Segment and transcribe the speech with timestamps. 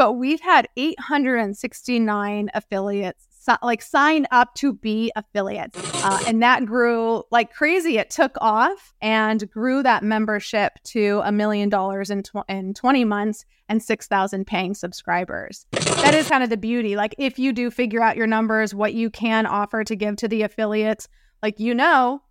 [0.00, 3.26] but we've had 869 affiliates
[3.62, 5.78] like sign up to be affiliates.
[6.02, 7.98] Uh, and that grew like crazy.
[7.98, 13.04] It took off and grew that membership to a million dollars in, tw- in 20
[13.04, 15.66] months and 6,000 paying subscribers.
[15.72, 16.96] That is kind of the beauty.
[16.96, 20.28] Like, if you do figure out your numbers, what you can offer to give to
[20.28, 21.08] the affiliates,
[21.42, 22.22] like, you know,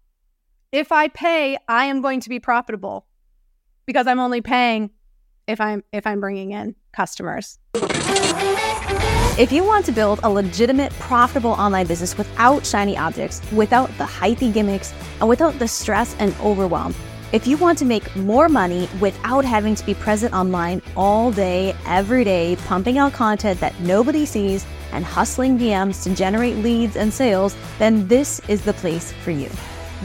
[0.71, 3.05] if I pay, I am going to be profitable
[3.85, 4.89] because I'm only paying
[5.49, 7.57] if I'm if I'm bringing in customers.
[9.37, 14.03] If you want to build a legitimate, profitable online business without shiny objects, without the
[14.03, 16.93] hypey gimmicks, and without the stress and overwhelm,
[17.31, 21.73] if you want to make more money without having to be present online all day,
[21.85, 27.13] every day, pumping out content that nobody sees and hustling DMs to generate leads and
[27.13, 29.49] sales, then this is the place for you.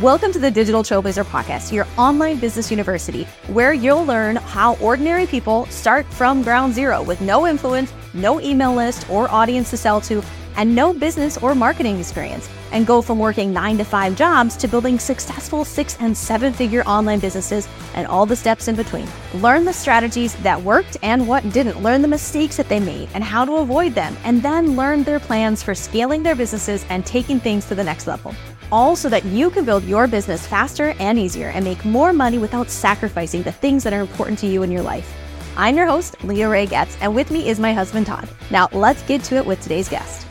[0.01, 5.25] Welcome to the Digital Trailblazer Podcast, your online business university, where you'll learn how ordinary
[5.25, 10.01] people start from ground zero with no influence, no email list or audience to sell
[10.01, 10.21] to,
[10.57, 14.67] and no business or marketing experience, and go from working nine to five jobs to
[14.67, 19.07] building successful six and seven figure online businesses and all the steps in between.
[19.35, 23.23] Learn the strategies that worked and what didn't, learn the mistakes that they made and
[23.23, 27.39] how to avoid them, and then learn their plans for scaling their businesses and taking
[27.39, 28.35] things to the next level
[28.71, 32.39] all so that you can build your business faster and easier and make more money
[32.39, 35.15] without sacrificing the things that are important to you in your life.
[35.57, 38.29] I'm your host, Leah Rae Getz, and with me is my husband, Todd.
[38.51, 40.27] Now, let's get to it with today's guest.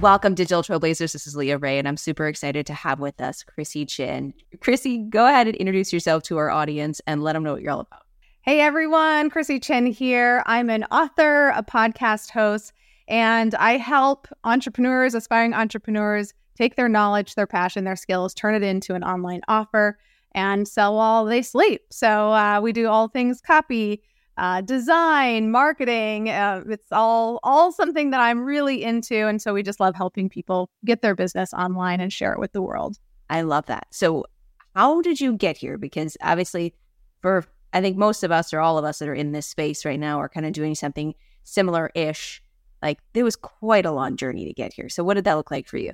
[0.00, 1.12] Welcome, to Digital Trailblazers.
[1.12, 4.34] This is Leah Rae, and I'm super excited to have with us Krissy Chin.
[4.58, 7.72] Krissy, go ahead and introduce yourself to our audience and let them know what you're
[7.72, 8.02] all about.
[8.42, 9.30] Hey, everyone.
[9.30, 10.42] Krissy Chin here.
[10.46, 12.72] I'm an author, a podcast host,
[13.06, 18.62] and I help entrepreneurs, aspiring entrepreneurs, take their knowledge, their passion, their skills, turn it
[18.62, 19.98] into an online offer,
[20.34, 21.82] and sell while they sleep.
[21.90, 24.02] So uh, we do all things copy,
[24.36, 26.30] uh, design, marketing.
[26.30, 30.28] Uh, it's all all something that I'm really into, and so we just love helping
[30.28, 32.98] people get their business online and share it with the world.
[33.28, 33.86] I love that.
[33.90, 34.24] So,
[34.74, 35.76] how did you get here?
[35.76, 36.74] Because obviously,
[37.20, 39.84] for I think most of us or all of us that are in this space
[39.84, 41.14] right now are kind of doing something
[41.44, 42.42] similar ish.
[42.82, 44.88] Like there was quite a long journey to get here.
[44.88, 45.92] So, what did that look like for you?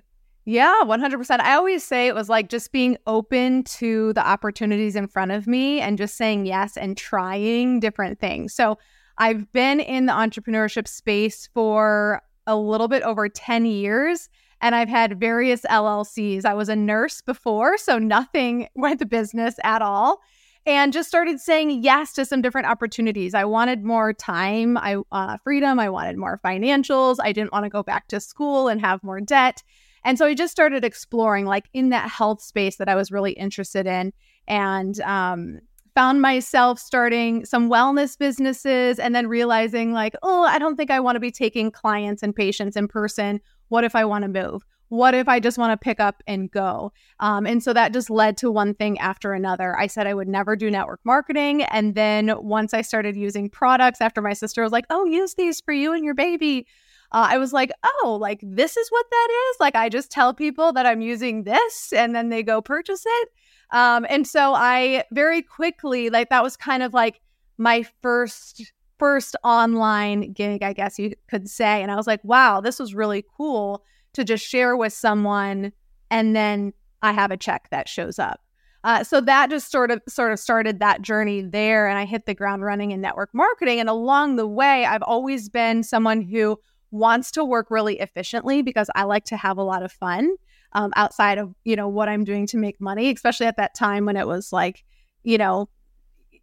[0.50, 1.40] Yeah, 100%.
[1.40, 5.46] I always say it was like just being open to the opportunities in front of
[5.46, 8.54] me and just saying yes and trying different things.
[8.54, 8.78] So
[9.18, 14.30] I've been in the entrepreneurship space for a little bit over 10 years
[14.62, 16.46] and I've had various LLCs.
[16.46, 20.18] I was a nurse before, so nothing with the business at all.
[20.64, 23.34] And just started saying yes to some different opportunities.
[23.34, 25.78] I wanted more time, I uh, freedom.
[25.78, 27.16] I wanted more financials.
[27.22, 29.62] I didn't want to go back to school and have more debt.
[30.04, 33.32] And so I just started exploring, like in that health space that I was really
[33.32, 34.12] interested in,
[34.46, 35.58] and um,
[35.94, 41.00] found myself starting some wellness businesses and then realizing, like, oh, I don't think I
[41.00, 43.40] want to be taking clients and patients in person.
[43.68, 44.62] What if I want to move?
[44.90, 46.92] What if I just want to pick up and go?
[47.20, 49.78] Um, and so that just led to one thing after another.
[49.78, 51.62] I said I would never do network marketing.
[51.64, 55.60] And then once I started using products after my sister was like, oh, use these
[55.60, 56.66] for you and your baby
[57.12, 59.56] uh, I was like, oh, like this is what that is.
[59.60, 63.28] Like I just tell people that I'm using this and then they go purchase it.
[63.70, 67.20] Um, and so I very quickly, like that was kind of like
[67.56, 71.82] my first first online gig, I guess you could say.
[71.82, 75.72] And I was like, wow, this was really cool to just share with someone
[76.10, 78.40] and then I have a check that shows up.
[78.84, 82.26] Uh, so that just sort of sort of started that journey there and i hit
[82.26, 86.56] the ground running in network marketing and along the way i've always been someone who
[86.90, 90.34] wants to work really efficiently because I like to have a lot of fun
[90.72, 94.04] um, outside of you know what I'm doing to make money, especially at that time
[94.04, 94.84] when it was like
[95.22, 95.68] you know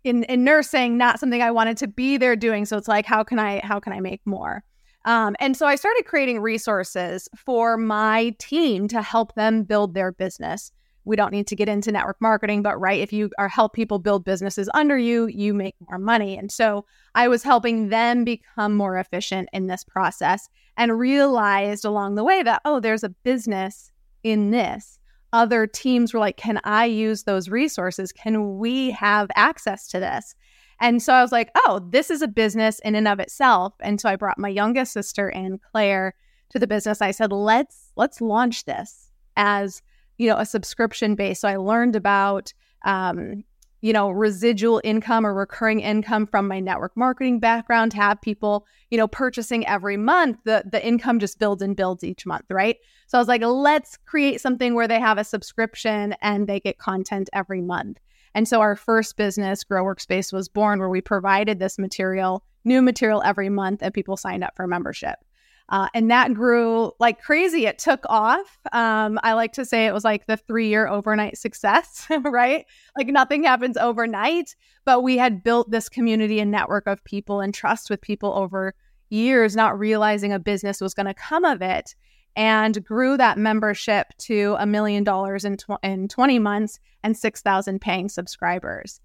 [0.03, 2.65] in in nursing not something I wanted to be there doing.
[2.65, 4.63] So it's like how can I how can I make more?
[5.05, 10.11] Um, and so I started creating resources for my team to help them build their
[10.11, 10.71] business
[11.05, 13.99] we don't need to get into network marketing, but right, if you are help people
[13.99, 16.37] build businesses under you, you make more money.
[16.37, 22.15] And so I was helping them become more efficient in this process and realized along
[22.15, 23.91] the way that, oh, there's a business
[24.23, 24.99] in this.
[25.31, 28.11] Other teams were like, can I use those resources?
[28.11, 30.35] Can we have access to this?
[30.79, 33.73] And so I was like, oh, this is a business in and of itself.
[33.79, 36.13] And so I brought my youngest sister and Claire
[36.49, 37.01] to the business.
[37.01, 39.81] I said, let's let's launch this as
[40.17, 41.41] you know, a subscription base.
[41.41, 42.53] So I learned about,
[42.85, 43.43] um,
[43.81, 48.65] you know, residual income or recurring income from my network marketing background to have people,
[48.89, 50.39] you know, purchasing every month.
[50.43, 52.77] The the income just builds and builds each month, right?
[53.07, 56.79] So I was like, let's create something where they have a subscription and they get
[56.79, 57.99] content every month.
[58.33, 62.81] And so our first business, Grow Workspace, was born where we provided this material, new
[62.81, 65.19] material every month, and people signed up for membership.
[65.69, 67.65] Uh, and that grew like crazy.
[67.65, 68.59] It took off.
[68.71, 72.65] Um, I like to say it was like the three year overnight success, right?
[72.95, 77.53] Like nothing happens overnight, but we had built this community and network of people and
[77.53, 78.75] trust with people over
[79.09, 81.95] years, not realizing a business was going to come of it,
[82.35, 88.09] and grew that membership to a million dollars in, in 20 months and 6,000 paying
[88.09, 88.99] subscribers.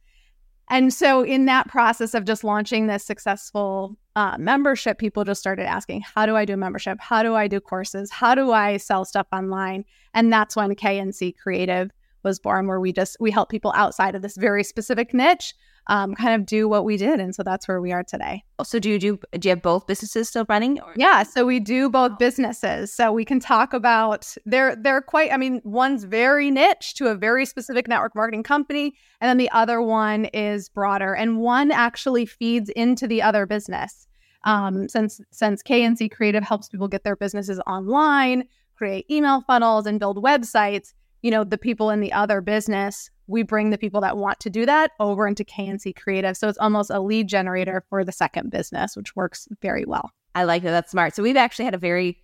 [0.70, 5.66] And so, in that process of just launching this successful uh, membership, people just started
[5.66, 6.98] asking, How do I do membership?
[7.00, 8.10] How do I do courses?
[8.10, 9.84] How do I sell stuff online?
[10.14, 11.90] And that's when K&C Creative
[12.22, 15.54] was born, where we just we help people outside of this very specific niche
[15.86, 17.20] um, kind of do what we did.
[17.20, 18.44] And so that's where we are today.
[18.62, 20.80] So do you do, do you have both businesses still running?
[20.80, 20.92] Or?
[20.96, 21.22] Yeah.
[21.22, 22.92] So we do both businesses.
[22.92, 27.14] So we can talk about they're they're quite I mean, one's very niche to a
[27.14, 28.94] very specific network marketing company.
[29.20, 31.14] And then the other one is broader.
[31.14, 34.06] And one actually feeds into the other business.
[34.44, 38.44] Um, since since K&C Creative helps people get their businesses online,
[38.74, 43.42] create email funnels and build websites, you know, the people in the other business we
[43.42, 46.36] bring the people that want to do that over into K&C Creative.
[46.36, 50.10] So it's almost a lead generator for the second business, which works very well.
[50.34, 50.72] I like that.
[50.72, 51.14] That's smart.
[51.14, 52.22] So we've actually had a very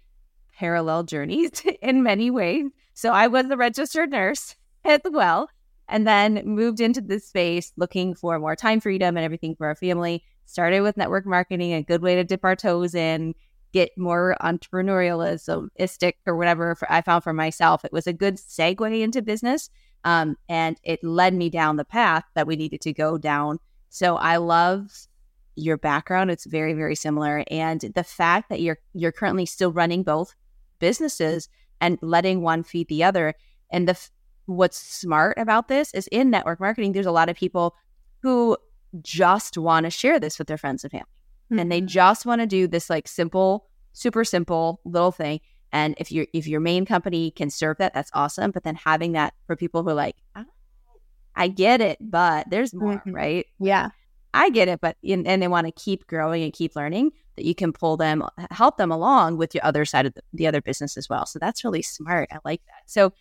[0.58, 1.48] parallel journey
[1.82, 2.66] in many ways.
[2.94, 5.48] So I was a registered nurse as well,
[5.88, 9.76] and then moved into this space looking for more time freedom and everything for our
[9.76, 10.24] family.
[10.46, 13.34] Started with network marketing, a good way to dip our toes in,
[13.72, 15.68] get more entrepreneurialism,
[16.26, 17.84] or whatever I found for myself.
[17.84, 19.70] It was a good segue into business
[20.06, 23.58] um, and it led me down the path that we needed to go down.
[23.88, 24.88] So I love
[25.56, 26.30] your background.
[26.30, 27.42] It's very, very similar.
[27.50, 30.34] And the fact that you're you're currently still running both
[30.78, 31.48] businesses
[31.80, 33.34] and letting one feed the other.
[33.70, 33.98] And the
[34.44, 37.74] what's smart about this is in network marketing, there's a lot of people
[38.22, 38.56] who
[39.02, 41.15] just want to share this with their friends and family.
[41.46, 41.58] Mm-hmm.
[41.58, 45.40] And they just want to do this like simple, super simple little thing.
[45.72, 48.50] And if your if your main company can serve that, that's awesome.
[48.50, 50.16] But then having that for people who are like,
[51.36, 53.12] I get it, but there's more, mm-hmm.
[53.12, 53.46] right?
[53.60, 53.90] Yeah.
[54.32, 57.44] I get it, but in, and they want to keep growing and keep learning that
[57.44, 60.60] you can pull them, help them along with your other side of the, the other
[60.60, 61.24] business as well.
[61.26, 62.28] So that's really smart.
[62.32, 62.82] I like that.
[62.86, 63.12] So,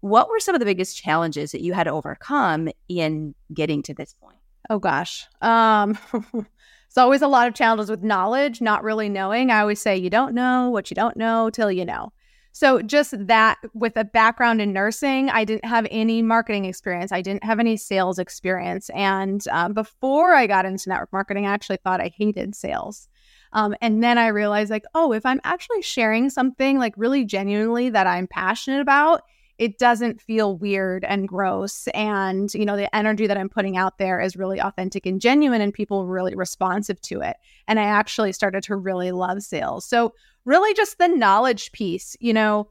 [0.00, 3.94] what were some of the biggest challenges that you had to overcome in getting to
[3.94, 4.36] this point?
[4.68, 5.26] Oh gosh.
[5.40, 5.98] Um
[6.86, 9.50] It's always a lot of challenges with knowledge, not really knowing.
[9.50, 12.12] I always say you don't know what you don't know till you know.
[12.52, 17.12] So, just that with a background in nursing, I didn't have any marketing experience.
[17.12, 18.88] I didn't have any sales experience.
[18.94, 23.08] And um, before I got into network marketing, I actually thought I hated sales.
[23.52, 27.90] Um, and then I realized, like, oh, if I'm actually sharing something like really genuinely
[27.90, 29.20] that I'm passionate about,
[29.58, 31.88] it doesn't feel weird and gross.
[31.88, 35.60] And, you know, the energy that I'm putting out there is really authentic and genuine,
[35.60, 37.36] and people really responsive to it.
[37.66, 39.84] And I actually started to really love sales.
[39.84, 40.14] So,
[40.44, 42.68] really, just the knowledge piece, you know,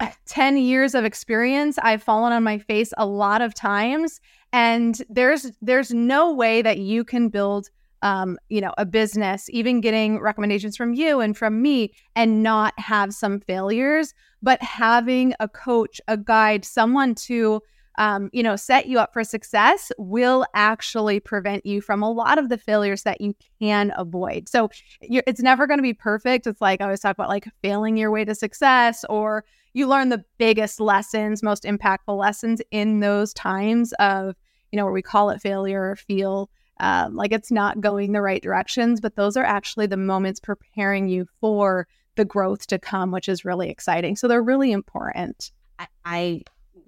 [0.00, 4.20] uh, 10 years of experience i've fallen on my face a lot of times
[4.52, 7.70] and there's there's no way that you can build
[8.02, 12.78] um, you know, a business, even getting recommendations from you and from me, and not
[12.78, 14.12] have some failures,
[14.42, 17.60] but having a coach, a guide, someone to,
[17.98, 22.38] um, you know, set you up for success will actually prevent you from a lot
[22.38, 24.48] of the failures that you can avoid.
[24.48, 24.70] So
[25.00, 26.46] it's never going to be perfect.
[26.46, 30.08] It's like I always talk about like failing your way to success, or you learn
[30.08, 34.34] the biggest lessons, most impactful lessons in those times of,
[34.70, 36.50] you know, where we call it failure or feel
[36.82, 41.08] um, like it's not going the right directions, but those are actually the moments preparing
[41.08, 41.86] you for
[42.16, 44.16] the growth to come, which is really exciting.
[44.16, 45.52] So they're really important.
[45.78, 46.42] I, I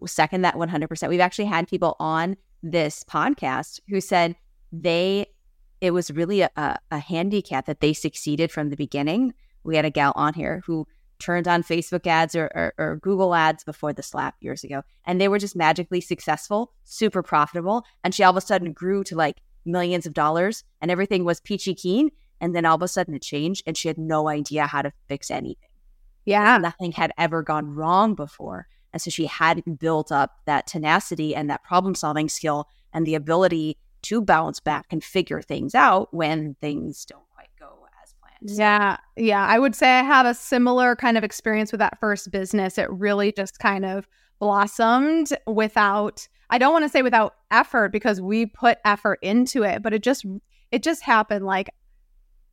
[0.06, 1.08] second that 100%.
[1.08, 4.34] We've actually had people on this podcast who said
[4.72, 5.26] they,
[5.80, 6.50] it was really a,
[6.90, 9.32] a handicap that they succeeded from the beginning.
[9.62, 10.88] We had a gal on here who
[11.20, 14.82] turned on Facebook ads or, or, or, Google ads before the slap years ago.
[15.04, 17.84] And they were just magically successful, super profitable.
[18.02, 21.40] And she all of a sudden grew to like millions of dollars and everything was
[21.40, 22.10] peachy keen.
[22.40, 24.92] And then all of a sudden it changed and she had no idea how to
[25.08, 25.68] fix anything.
[26.24, 26.58] Yeah.
[26.58, 28.66] Nothing had ever gone wrong before.
[28.92, 33.14] And so she hadn't built up that tenacity and that problem solving skill and the
[33.14, 38.56] ability to bounce back and figure things out when things don't quite go as planned.
[38.58, 38.98] Yeah.
[39.16, 39.44] Yeah.
[39.44, 42.78] I would say I have a similar kind of experience with that first business.
[42.78, 44.06] It really just kind of
[44.38, 49.82] blossomed without I don't want to say without effort because we put effort into it,
[49.82, 50.24] but it just
[50.70, 51.68] it just happened like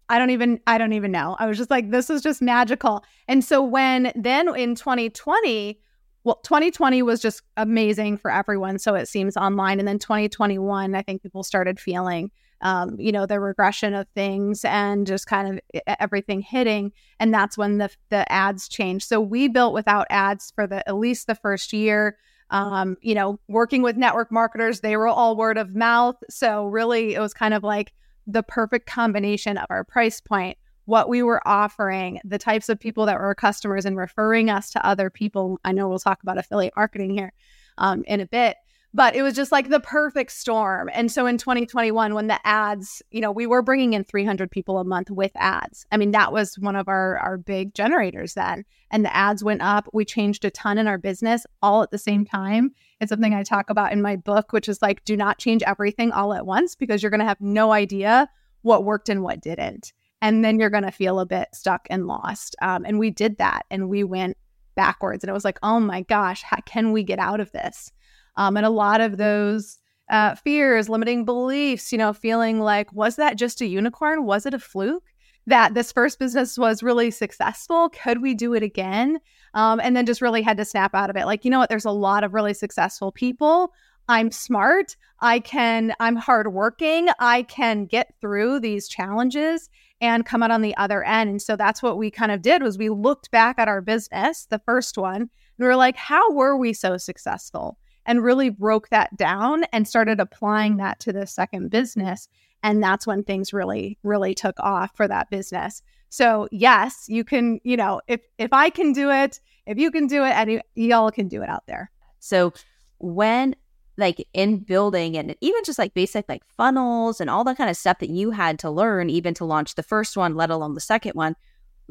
[0.09, 1.35] I don't even I don't even know.
[1.37, 3.05] I was just like this is just magical.
[3.27, 5.79] And so when then in 2020
[6.23, 11.01] well 2020 was just amazing for everyone so it seems online and then 2021 i
[11.01, 12.29] think people started feeling
[12.61, 17.57] um, you know the regression of things and just kind of everything hitting and that's
[17.57, 21.33] when the the ads changed so we built without ads for the at least the
[21.33, 22.17] first year
[22.51, 27.15] um, you know working with network marketers they were all word of mouth so really
[27.15, 27.93] it was kind of like
[28.27, 33.05] the perfect combination of our price point what we were offering, the types of people
[33.05, 35.59] that were customers and referring us to other people.
[35.63, 37.33] I know we'll talk about affiliate marketing here
[37.77, 38.57] um, in a bit,
[38.93, 40.89] but it was just like the perfect storm.
[40.93, 44.79] And so in 2021, when the ads, you know, we were bringing in 300 people
[44.79, 45.85] a month with ads.
[45.91, 48.65] I mean, that was one of our our big generators then.
[48.89, 49.87] And the ads went up.
[49.93, 52.71] We changed a ton in our business all at the same time.
[52.99, 56.11] It's something I talk about in my book, which is like, do not change everything
[56.11, 58.29] all at once because you're going to have no idea
[58.61, 62.05] what worked and what didn't and then you're going to feel a bit stuck and
[62.05, 62.55] lost.
[62.61, 64.37] Um, and we did that and we went
[64.75, 65.23] backwards.
[65.23, 67.91] And it was like, oh my gosh, how can we get out of this?
[68.37, 69.77] Um, and a lot of those
[70.09, 74.25] uh, fears, limiting beliefs, you know, feeling like, was that just a unicorn?
[74.25, 75.03] Was it a fluke?
[75.47, 77.89] That this first business was really successful.
[77.89, 79.19] Could we do it again?
[79.53, 81.25] Um, and then just really had to snap out of it.
[81.25, 81.69] Like, you know what?
[81.69, 83.73] There's a lot of really successful people.
[84.07, 84.95] I'm smart.
[85.21, 87.09] I can, I'm hardworking.
[87.19, 89.69] I can get through these challenges
[89.99, 91.29] and come out on the other end.
[91.29, 94.45] And so that's what we kind of did was we looked back at our business,
[94.49, 97.77] the first one, and we were like, how were we so successful?
[98.05, 102.27] And really broke that down and started applying that to the second business.
[102.63, 105.81] And that's when things really, really took off for that business.
[106.09, 110.07] So yes, you can, you know, if if I can do it, if you can
[110.07, 111.91] do it, and y'all can do it out there.
[112.19, 112.53] So
[112.97, 113.55] when
[113.97, 117.77] like in building and even just like basic like funnels and all that kind of
[117.77, 120.81] stuff that you had to learn even to launch the first one let alone the
[120.81, 121.35] second one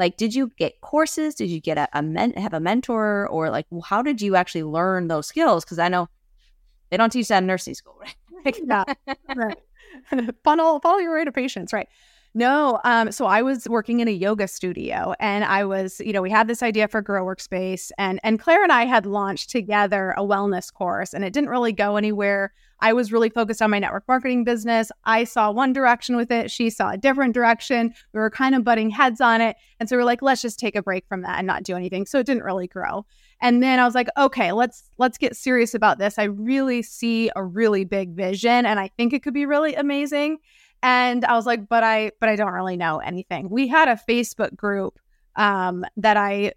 [0.00, 1.36] like did you get courses?
[1.36, 3.28] Did you get a, a men- have a mentor?
[3.28, 5.64] Or like how did you actually learn those skills?
[5.64, 6.08] Because i know
[6.90, 7.96] they don't teach that in nursing school
[8.44, 8.60] right?
[8.66, 8.84] Yeah.
[9.36, 9.58] Right.
[10.44, 11.88] funnel follow your rate of patients right
[12.32, 16.22] no, um, so I was working in a yoga studio, and I was, you know,
[16.22, 20.14] we had this idea for Grow Workspace, and and Claire and I had launched together
[20.16, 22.52] a wellness course, and it didn't really go anywhere.
[22.82, 24.92] I was really focused on my network marketing business.
[25.04, 27.92] I saw one direction with it, she saw a different direction.
[28.12, 30.60] We were kind of butting heads on it, and so we are like, let's just
[30.60, 32.06] take a break from that and not do anything.
[32.06, 33.04] So it didn't really grow.
[33.42, 36.16] And then I was like, okay, let's let's get serious about this.
[36.16, 40.38] I really see a really big vision, and I think it could be really amazing.
[40.82, 43.50] And I was like, but I but I don't really know anything.
[43.50, 44.98] We had a Facebook group
[45.36, 46.52] um that I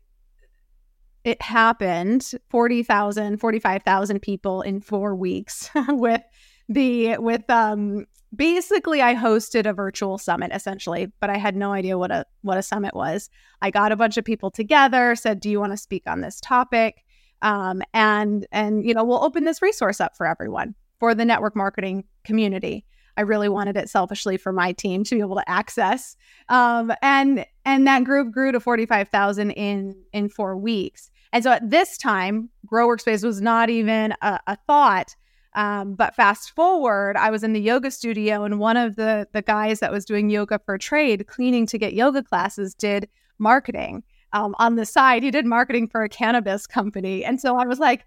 [1.23, 6.21] it happened 40,000 45,000 people in 4 weeks with
[6.69, 11.97] the with um basically I hosted a virtual summit essentially, but I had no idea
[11.97, 13.29] what a what a summit was.
[13.61, 16.39] I got a bunch of people together, said, "Do you want to speak on this
[16.41, 17.03] topic?"
[17.41, 21.55] Um, and and you know, we'll open this resource up for everyone for the network
[21.55, 22.85] marketing community.
[23.17, 26.15] I really wanted it selfishly for my team to be able to access.
[26.49, 31.09] Um, and and that group grew to 45,000 in in 4 weeks.
[31.31, 35.15] And so at this time, Grow Workspace was not even a, a thought.
[35.55, 39.43] Um, but fast forward, I was in the yoga studio, and one of the the
[39.43, 44.55] guys that was doing yoga for trade, cleaning to get yoga classes, did marketing um,
[44.57, 45.21] on the side.
[45.21, 48.05] He did marketing for a cannabis company, and so I was like,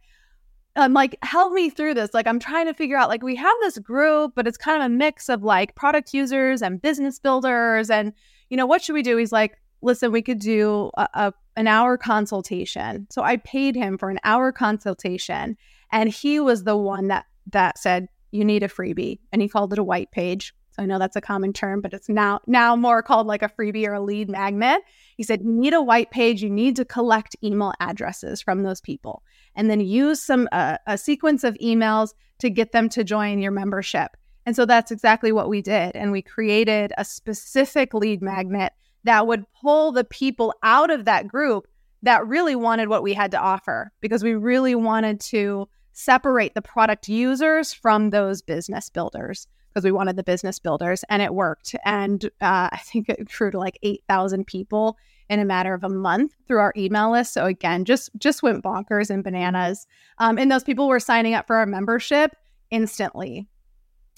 [0.76, 2.12] I'm like, help me through this.
[2.12, 4.87] Like, I'm trying to figure out, like, we have this group, but it's kind of
[4.87, 7.90] a mix of like product users and business builders.
[7.90, 8.12] And,
[8.50, 9.16] you know, what should we do?
[9.16, 13.06] He's like, listen, we could do a, a an hour consultation.
[13.11, 15.56] So I paid him for an hour consultation.
[15.90, 19.21] And he was the one that that said, you need a freebie.
[19.33, 20.54] And he called it a white page.
[20.76, 23.49] So I know that's a common term, but it's now now more called like a
[23.49, 24.83] freebie or a lead magnet.
[25.16, 26.42] He said, you need a white page.
[26.42, 29.23] You need to collect email addresses from those people
[29.54, 33.52] and then use some uh, a sequence of emails to get them to join your
[33.52, 34.16] membership.
[34.45, 35.97] And so that's exactly what we did.
[35.97, 41.26] And we created a specific lead magnet that would pull the people out of that
[41.26, 41.66] group
[42.02, 46.61] that really wanted what we had to offer because we really wanted to separate the
[46.61, 51.76] product users from those business builders because we wanted the business builders and it worked.
[51.85, 54.97] And uh, I think it grew to like 8,000 people
[55.28, 57.35] in a matter of a month through our email list.
[57.35, 59.87] So again, just just went bonkers and bananas.
[60.16, 62.35] Um, and those people were signing up for our membership
[62.71, 63.47] instantly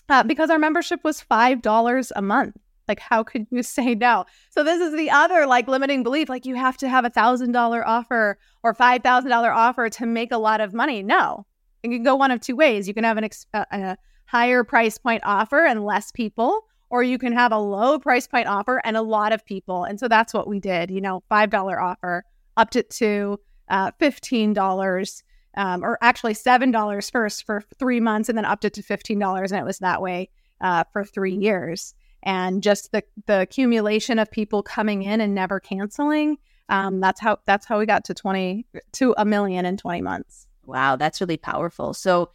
[0.09, 2.57] uh, because our membership was five dollars a month.
[2.87, 4.27] Like, how could you say no?
[4.51, 6.29] So this is the other like limiting belief.
[6.29, 10.07] Like, you have to have a thousand dollar offer or five thousand dollar offer to
[10.07, 11.03] make a lot of money.
[11.03, 11.47] No,
[11.83, 12.87] it can go one of two ways.
[12.87, 13.99] You can have an ex- a, a
[14.29, 18.47] higher price point offer and less people, or you can have a low price point
[18.47, 19.85] offer and a lot of people.
[19.85, 22.25] And so that's what we did, you know, $5 offer
[22.57, 25.23] up to, to uh, $15
[25.57, 29.51] um, or actually $7 first for three months and then upped it to $15.
[29.51, 30.29] And it was that way
[30.61, 31.95] uh, for three years.
[32.23, 36.37] And just the, the accumulation of people coming in and never canceling.
[36.69, 40.47] Um, that's how that's how we got to 20 to a million in 20 months.
[40.67, 41.95] Wow, that's really powerful.
[41.95, 42.31] So,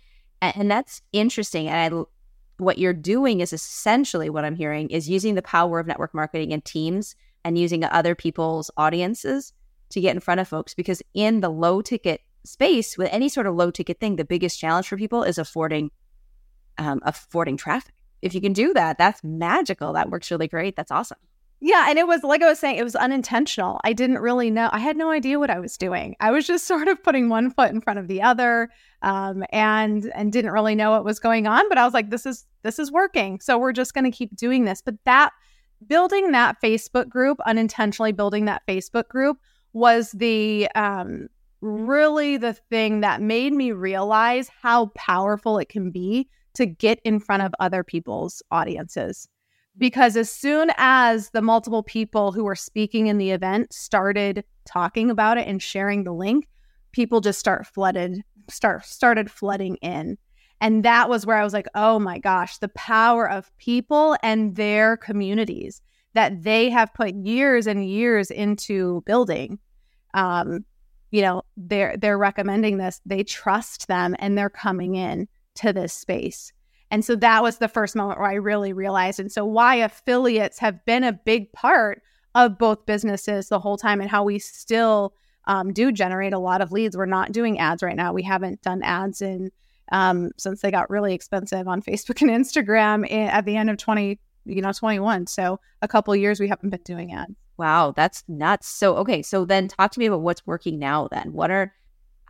[0.56, 1.68] and that's interesting.
[1.68, 2.04] And I,
[2.58, 6.54] what you're doing is essentially what I'm hearing is using the power of network marketing
[6.54, 9.54] and teams and using other people's audiences
[9.90, 10.74] to get in front of folks.
[10.74, 14.60] Because in the low ticket space, with any sort of low ticket thing, the biggest
[14.60, 15.92] challenge for people is affording
[16.78, 17.94] um, affording traffic.
[18.22, 19.94] If you can do that, that's magical.
[19.94, 20.76] That works really great.
[20.76, 21.20] That's awesome.
[21.66, 23.80] Yeah, and it was like I was saying, it was unintentional.
[23.86, 24.68] I didn't really know.
[24.74, 26.14] I had no idea what I was doing.
[26.20, 28.70] I was just sort of putting one foot in front of the other,
[29.02, 31.64] um, and and didn't really know what was going on.
[31.70, 34.36] But I was like, this is this is working, so we're just going to keep
[34.36, 34.82] doing this.
[34.82, 35.32] But that
[35.88, 39.38] building that Facebook group, unintentionally building that Facebook group,
[39.72, 41.30] was the um,
[41.62, 47.22] really the thing that made me realize how powerful it can be to get in
[47.22, 49.30] front of other people's audiences
[49.78, 55.10] because as soon as the multiple people who were speaking in the event started talking
[55.10, 56.48] about it and sharing the link
[56.92, 60.18] people just start flooded start started flooding in.
[60.62, 64.56] And that was where i was like oh my gosh the power of people and
[64.56, 65.82] their communities
[66.14, 69.60] that they have put years and years into building.
[70.14, 70.66] Um
[71.12, 73.02] you know they're they're recommending this.
[73.06, 76.52] They trust them and they're coming in to this space
[76.92, 79.20] and so that was the first moment where I really realized.
[79.20, 82.02] And so, why affiliates have been a big part
[82.36, 85.14] of both businesses the whole time and how we still
[85.46, 86.98] um, do generate a lot of leads.
[86.98, 88.14] We're not doing ads right now.
[88.14, 89.52] We haven't done ads in
[89.92, 94.20] um, since they got really expensive on Facebook and Instagram at the end of 20,
[94.46, 95.28] you know, 21.
[95.28, 97.36] So a couple years we haven't been doing ads.
[97.58, 98.68] Wow, that's nuts.
[98.68, 101.34] So okay, so then talk to me about what's working now then.
[101.34, 101.74] What are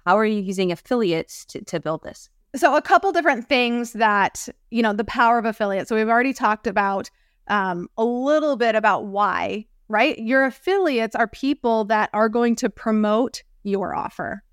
[0.05, 2.29] how are you using affiliates to, to build this?
[2.55, 5.87] So, a couple different things that, you know, the power of affiliate.
[5.87, 7.09] So, we've already talked about
[7.47, 10.17] um, a little bit about why, right?
[10.19, 14.43] Your affiliates are people that are going to promote your offer.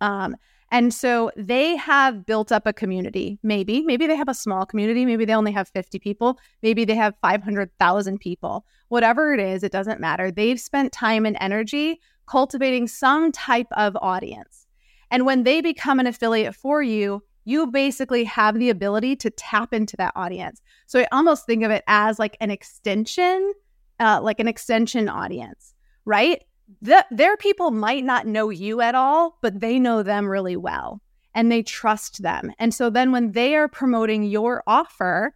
[0.00, 0.36] Um,
[0.72, 3.38] and so they have built up a community.
[3.42, 5.06] Maybe, maybe they have a small community.
[5.06, 6.38] Maybe they only have 50 people.
[6.62, 8.66] Maybe they have 500,000 people.
[8.88, 10.30] Whatever it is, it doesn't matter.
[10.30, 14.66] They've spent time and energy cultivating some type of audience.
[15.10, 19.72] And when they become an affiliate for you, you basically have the ability to tap
[19.72, 20.60] into that audience.
[20.86, 23.52] So I almost think of it as like an extension,
[24.00, 25.72] uh, like an extension audience,
[26.04, 26.44] right?
[26.82, 31.00] The, their people might not know you at all, but they know them really well
[31.34, 32.52] and they trust them.
[32.58, 35.32] And so then when they are promoting your offer,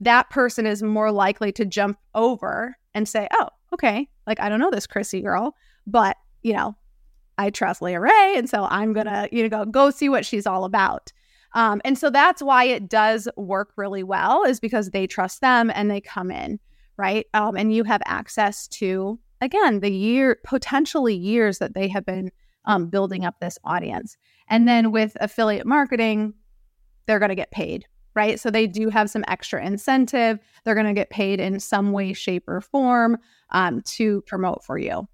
[0.00, 4.58] that person is more likely to jump over and say, oh, okay, like I don't
[4.58, 5.54] know this Krissy girl,
[5.86, 6.74] but you know,
[7.38, 8.34] I trust Leah Rae.
[8.36, 11.12] And so I'm gonna, you know, go, go see what she's all about.
[11.54, 15.70] Um, and so that's why it does work really well, is because they trust them
[15.74, 16.60] and they come in,
[16.96, 17.26] right?
[17.34, 22.30] Um, and you have access to, again, the year, potentially years that they have been
[22.66, 24.16] um, building up this audience.
[24.48, 26.34] And then with affiliate marketing,
[27.06, 28.38] they're going to get paid, right?
[28.38, 30.38] So they do have some extra incentive.
[30.64, 33.18] They're going to get paid in some way, shape, or form
[33.50, 35.08] um, to promote for you.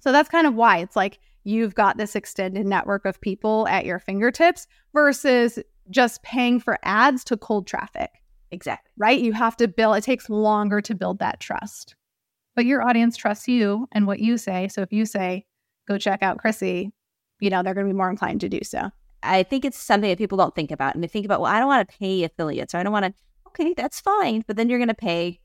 [0.00, 3.84] So that's kind of why it's like you've got this extended network of people at
[3.84, 5.58] your fingertips versus
[5.90, 8.10] just paying for ads to cold traffic.
[8.50, 8.90] Exactly.
[8.96, 9.20] Right?
[9.20, 11.94] You have to build, it takes longer to build that trust.
[12.56, 14.68] But your audience trusts you and what you say.
[14.68, 15.44] So if you say,
[15.86, 16.92] go check out Krissy,
[17.40, 18.90] you know, they're going to be more inclined to do so.
[19.22, 20.94] I think it's something that people don't think about.
[20.94, 23.06] And they think about, well, I don't want to pay affiliates or I don't want
[23.06, 23.14] to,
[23.48, 24.44] okay, that's fine.
[24.46, 25.40] But then you're going to pay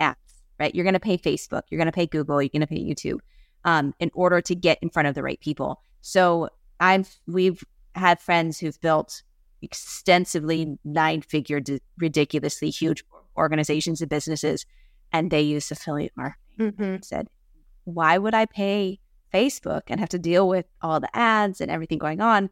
[0.00, 0.16] apps,
[0.58, 0.74] right?
[0.74, 3.20] You're going to pay Facebook, you're going to pay Google, you're going to pay YouTube
[3.68, 5.82] um, in order to get in front of the right people.
[6.00, 6.48] So
[6.80, 7.62] I've we've
[7.94, 9.22] had friends who've built
[9.60, 11.60] extensively nine figure,
[11.98, 13.04] ridiculously huge
[13.36, 14.64] organizations and businesses,
[15.12, 16.72] and they use affiliate marketing.
[16.72, 16.96] Mm-hmm.
[17.02, 17.28] Said,
[17.84, 19.00] why would I pay
[19.34, 22.48] Facebook and have to deal with all the ads and everything going on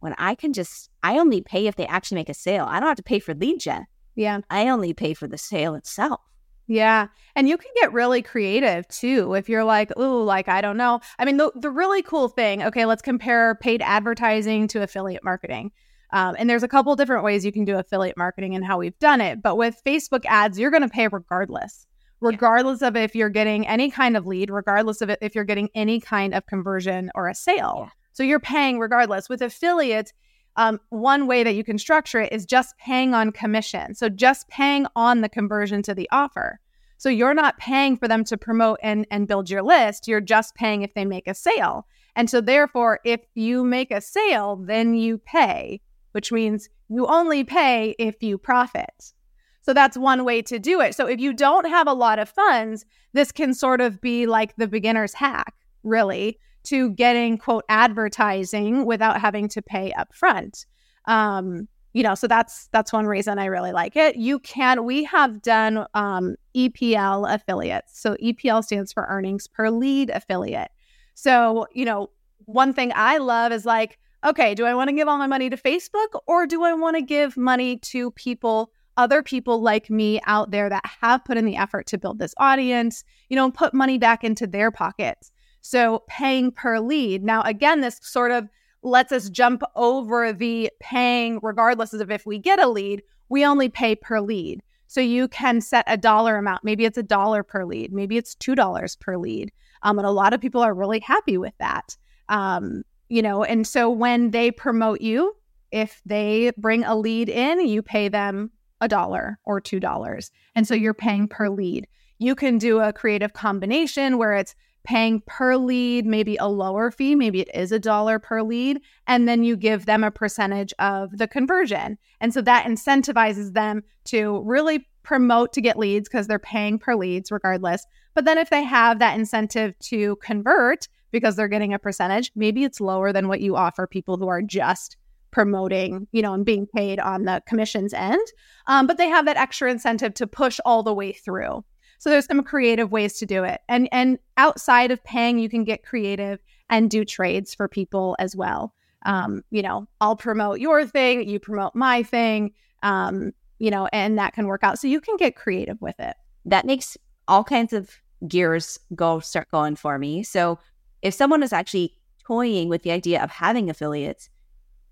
[0.00, 2.66] when I can just I only pay if they actually make a sale.
[2.68, 3.86] I don't have to pay for lead gen.
[4.16, 4.40] Yeah.
[4.50, 6.20] I only pay for the sale itself.
[6.68, 7.08] Yeah.
[7.34, 11.00] And you can get really creative too if you're like, oh, like, I don't know.
[11.18, 15.70] I mean, the, the really cool thing, okay, let's compare paid advertising to affiliate marketing.
[16.12, 18.98] Um, and there's a couple different ways you can do affiliate marketing and how we've
[18.98, 19.42] done it.
[19.42, 21.86] But with Facebook ads, you're going to pay regardless,
[22.20, 22.88] regardless yeah.
[22.88, 26.34] of if you're getting any kind of lead, regardless of if you're getting any kind
[26.34, 27.82] of conversion or a sale.
[27.84, 27.90] Yeah.
[28.12, 29.28] So you're paying regardless.
[29.28, 30.12] With affiliates,
[30.56, 33.94] um, one way that you can structure it is just paying on commission.
[33.94, 36.60] So just paying on the conversion to the offer.
[36.98, 40.08] So you're not paying for them to promote and, and build your list.
[40.08, 41.86] You're just paying if they make a sale.
[42.16, 47.44] And so, therefore, if you make a sale, then you pay, which means you only
[47.44, 49.12] pay if you profit.
[49.60, 50.94] So, that's one way to do it.
[50.94, 54.56] So, if you don't have a lot of funds, this can sort of be like
[54.56, 60.66] the beginner's hack, really, to getting quote advertising without having to pay upfront.
[61.06, 64.16] Um, you know, so that's that's one reason I really like it.
[64.16, 67.98] You can we have done um, EPL affiliates.
[67.98, 70.70] So EPL stands for earnings per lead affiliate.
[71.14, 72.10] So, you know,
[72.44, 75.48] one thing I love is like, okay, do I want to give all my money
[75.48, 80.20] to Facebook or do I want to give money to people, other people like me
[80.26, 83.72] out there that have put in the effort to build this audience, you know, put
[83.72, 85.32] money back into their pockets?
[85.66, 87.24] So paying per lead.
[87.24, 88.48] Now, again, this sort of
[88.84, 93.68] lets us jump over the paying, regardless of if we get a lead, we only
[93.68, 94.62] pay per lead.
[94.86, 96.62] So you can set a dollar amount.
[96.62, 97.92] Maybe it's a dollar per lead.
[97.92, 99.50] Maybe it's $2 per lead.
[99.82, 101.96] Um, and a lot of people are really happy with that.
[102.28, 105.34] Um, you know, and so when they promote you,
[105.72, 110.30] if they bring a lead in, you pay them a dollar or two dollars.
[110.54, 111.88] And so you're paying per lead.
[112.18, 114.54] You can do a creative combination where it's
[114.86, 119.28] paying per lead, maybe a lower fee, maybe it is a dollar per lead, and
[119.28, 121.98] then you give them a percentage of the conversion.
[122.20, 126.94] And so that incentivizes them to really promote to get leads because they're paying per
[126.94, 127.84] leads regardless.
[128.14, 132.64] But then if they have that incentive to convert because they're getting a percentage, maybe
[132.64, 134.96] it's lower than what you offer people who are just
[135.32, 138.26] promoting, you know, and being paid on the commissions end.
[138.68, 141.64] Um, but they have that extra incentive to push all the way through.
[141.98, 143.60] So there's some creative ways to do it.
[143.68, 148.34] And and outside of paying, you can get creative and do trades for people as
[148.36, 148.74] well.
[149.04, 154.18] Um, you know, I'll promote your thing, you promote my thing, um, you know, and
[154.18, 154.78] that can work out.
[154.78, 156.16] So you can get creative with it.
[156.44, 156.96] That makes
[157.28, 157.90] all kinds of
[158.26, 160.22] gears go start going for me.
[160.22, 160.58] So
[161.02, 164.28] if someone is actually toying with the idea of having affiliates,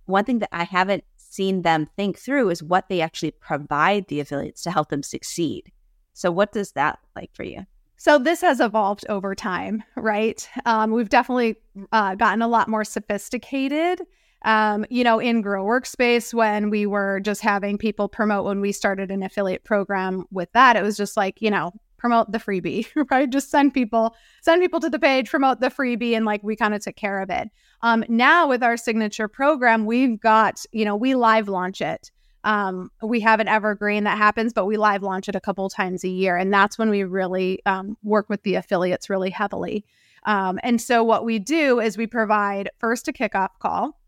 [0.07, 4.21] one thing that I haven't seen them think through is what they actually provide the
[4.21, 5.73] affiliates to help them succeed.
[6.14, 7.66] So, what does that like for you?
[7.96, 10.48] So, this has evolved over time, right?
[10.64, 11.57] Um, we've definitely
[11.92, 14.00] uh, gotten a lot more sophisticated.
[14.44, 18.72] Um, you know, in Grow Workspace, when we were just having people promote when we
[18.72, 21.72] started an affiliate program with that, it was just like, you know,
[22.05, 23.31] promote the freebie, right?
[23.31, 26.74] Just send people, send people to the page, promote the freebie, and like we kind
[26.74, 27.48] of took care of it.
[27.81, 32.11] Um, now with our signature program, we've got, you know, we live launch it.
[32.44, 36.04] Um, we have an evergreen that happens, but we live launch it a couple times
[36.04, 36.37] a year.
[36.37, 39.85] And that's when we really um, work with the affiliates really heavily.
[40.24, 43.98] Um, and so what we do is we provide first a kickoff call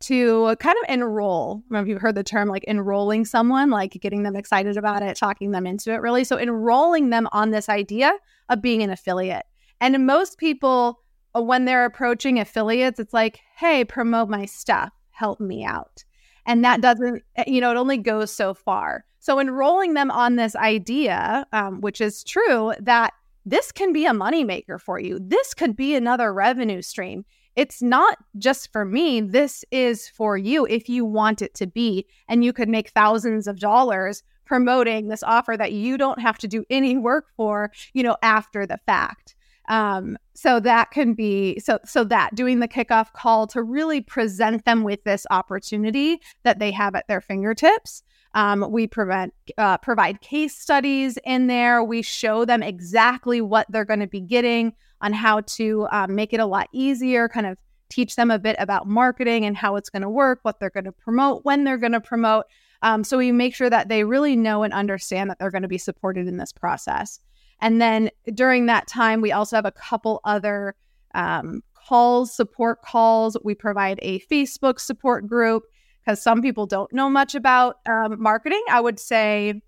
[0.00, 1.62] to kind of enroll.
[1.70, 5.52] If you've heard the term like enrolling someone, like getting them excited about it, talking
[5.52, 6.24] them into it really.
[6.24, 8.12] So enrolling them on this idea
[8.48, 9.46] of being an affiliate.
[9.80, 11.00] And most people,
[11.32, 16.04] when they're approaching affiliates, it's like, hey, promote my stuff, help me out.
[16.46, 19.04] And that doesn't, eh, you know, it only goes so far.
[19.20, 23.14] So enrolling them on this idea, um, which is true, that
[23.46, 25.18] this can be a moneymaker for you.
[25.20, 27.24] This could be another revenue stream.
[27.56, 29.20] It's not just for me.
[29.20, 32.06] This is for you if you want it to be.
[32.28, 36.48] And you could make thousands of dollars promoting this offer that you don't have to
[36.48, 39.33] do any work for, you know, after the fact.
[39.68, 44.64] Um, so that can be so so that doing the kickoff call to really present
[44.64, 48.02] them with this opportunity that they have at their fingertips.
[48.34, 51.84] Um, we prevent, uh, provide case studies in there.
[51.84, 56.32] We show them exactly what they're going to be getting on how to um, make
[56.32, 57.56] it a lot easier, kind of
[57.90, 60.84] teach them a bit about marketing and how it's going to work, what they're going
[60.84, 62.46] to promote, when they're going to promote.
[62.82, 65.68] Um, so we make sure that they really know and understand that they're going to
[65.68, 67.20] be supported in this process.
[67.60, 70.74] And then during that time, we also have a couple other
[71.14, 73.36] um, calls, support calls.
[73.44, 75.64] We provide a Facebook support group
[76.04, 78.62] because some people don't know much about um, marketing.
[78.70, 79.62] I would say,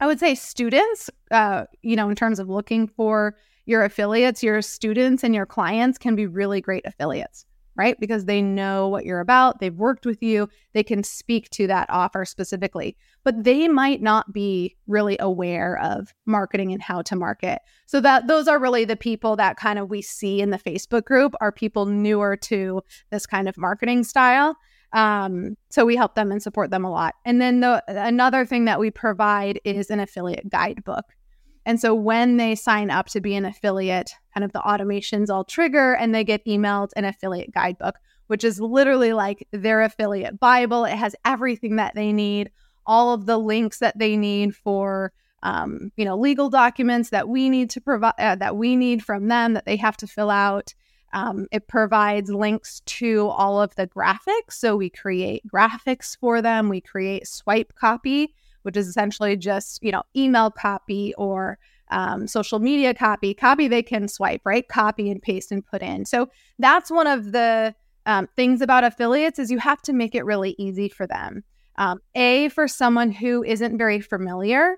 [0.00, 4.62] I would say students, uh, you know, in terms of looking for your affiliates, your
[4.62, 7.44] students and your clients can be really great affiliates
[7.76, 7.98] right?
[7.98, 11.88] Because they know what you're about, they've worked with you, they can speak to that
[11.90, 17.60] offer specifically, but they might not be really aware of marketing and how to market.
[17.86, 21.04] So that those are really the people that kind of we see in the Facebook
[21.04, 24.56] group are people newer to this kind of marketing style.
[24.92, 27.14] Um, so we help them and support them a lot.
[27.24, 31.04] And then the another thing that we provide is an affiliate guidebook.
[31.66, 35.44] And so when they sign up to be an affiliate, kind of the automations all
[35.44, 37.96] trigger and they get emailed an affiliate guidebook,
[38.28, 40.84] which is literally like their affiliate Bible.
[40.84, 42.50] It has everything that they need,
[42.86, 45.12] all of the links that they need for
[45.42, 49.28] um, you know legal documents that we need to provide uh, that we need from
[49.28, 50.74] them that they have to fill out
[51.12, 54.52] Um, it provides links to all of the graphics.
[54.52, 56.68] So we create graphics for them.
[56.68, 61.58] We create swipe copy, which is essentially just, you know, email copy or
[61.90, 64.66] um, social media copy, copy they can swipe, right?
[64.68, 66.04] Copy and paste and put in.
[66.04, 67.74] So that's one of the
[68.06, 71.44] um, things about affiliates is you have to make it really easy for them.
[71.76, 74.76] Um, a for someone who isn't very familiar,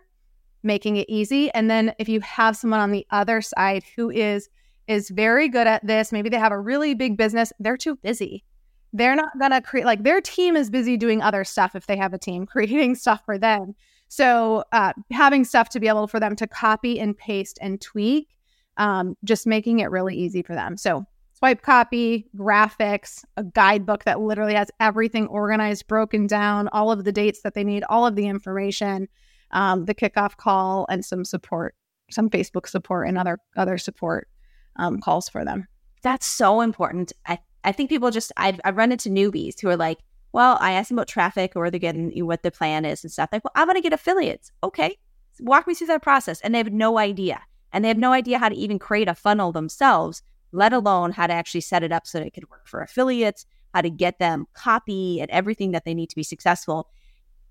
[0.63, 4.49] making it easy, and then if you have someone on the other side who is
[4.89, 8.45] is very good at this, maybe they have a really big business, they're too busy.
[8.93, 12.13] They're not gonna create like their team is busy doing other stuff if they have
[12.13, 13.75] a team creating stuff for them.
[14.13, 18.29] So uh, having stuff to be able for them to copy and paste and tweak,
[18.77, 20.77] um, just making it really easy for them.
[20.77, 27.05] So swipe copy, graphics, a guidebook that literally has everything organized, broken down, all of
[27.05, 29.09] the dates that they need, all of the information,
[29.53, 31.75] um, the kickoff call, and some support,
[32.11, 34.29] some Facebook support and other other support
[34.77, 35.67] um, calls for them.
[36.03, 37.15] That's so important.
[37.27, 40.01] I I think people just I've I've run into newbies who are like,
[40.33, 43.29] well, I asked them about traffic or they're getting what the plan is and stuff.
[43.33, 44.51] Like, well, I'm going to get affiliates.
[44.65, 44.99] Okay.
[45.41, 46.41] Walk me through that process.
[46.41, 47.41] And they have no idea.
[47.73, 51.27] And they have no idea how to even create a funnel themselves, let alone how
[51.27, 54.19] to actually set it up so that it could work for affiliates, how to get
[54.19, 56.89] them copy and everything that they need to be successful.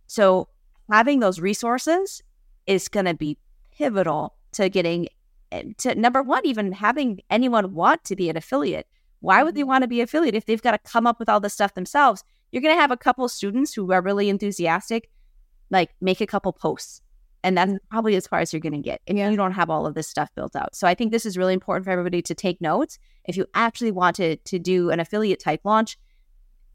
[0.08, 0.48] So
[0.92, 2.22] having those resources
[2.68, 3.38] is going to be
[3.72, 5.08] pivotal to getting
[5.52, 8.88] eh, to number one, even having anyone want to be an affiliate.
[9.20, 9.70] Why would they mm-hmm.
[9.70, 12.24] want to be affiliate if they've got to come up with all this stuff themselves?
[12.52, 15.10] You're going to have a couple students who are really enthusiastic,
[15.70, 17.02] like make a couple posts.
[17.44, 19.88] And that's probably as far as you're going to get if you don't have all
[19.88, 20.76] of this stuff built out.
[20.76, 23.00] So I think this is really important for everybody to take notes.
[23.26, 25.98] If you actually want to, to do an affiliate type launch,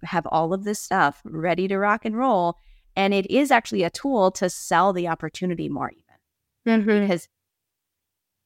[0.02, 2.56] have all of this stuff ready to rock and roll.
[2.96, 6.82] And it is actually a tool to sell the opportunity more even.
[6.82, 7.02] Mm-hmm.
[7.02, 7.28] Because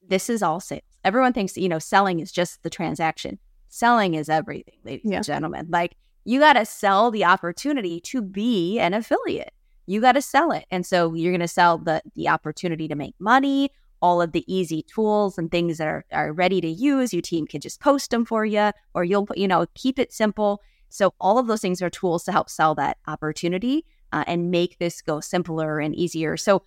[0.07, 0.83] this is all sales.
[1.05, 3.39] Everyone thinks, you know, selling is just the transaction.
[3.69, 5.17] Selling is everything, ladies yeah.
[5.17, 5.69] and gentlemen.
[5.71, 9.53] Like you got to sell the opportunity to be an affiliate.
[9.87, 10.67] You got to sell it.
[10.71, 13.71] And so you're going to sell the the opportunity to make money,
[14.03, 17.13] all of the easy tools and things that are, are ready to use.
[17.13, 20.63] Your team can just post them for you, or you'll, you know, keep it simple.
[20.89, 24.79] So all of those things are tools to help sell that opportunity uh, and make
[24.79, 26.37] this go simpler and easier.
[26.37, 26.63] So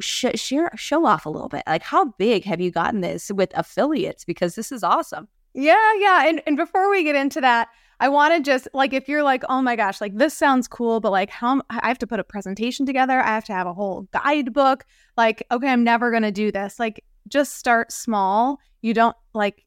[0.00, 1.62] sh- share, show off a little bit.
[1.66, 4.24] Like, how big have you gotten this with affiliates?
[4.24, 5.28] Because this is awesome.
[5.54, 6.28] Yeah, yeah.
[6.28, 7.68] And and before we get into that,
[8.02, 10.98] I want to just like if you're like, oh my gosh, like this sounds cool,
[10.98, 13.72] but like how I have to put a presentation together, I have to have a
[13.72, 14.84] whole guidebook.
[15.16, 16.80] Like, okay, I'm never gonna do this.
[16.80, 18.58] Like, just start small.
[18.80, 19.64] You don't like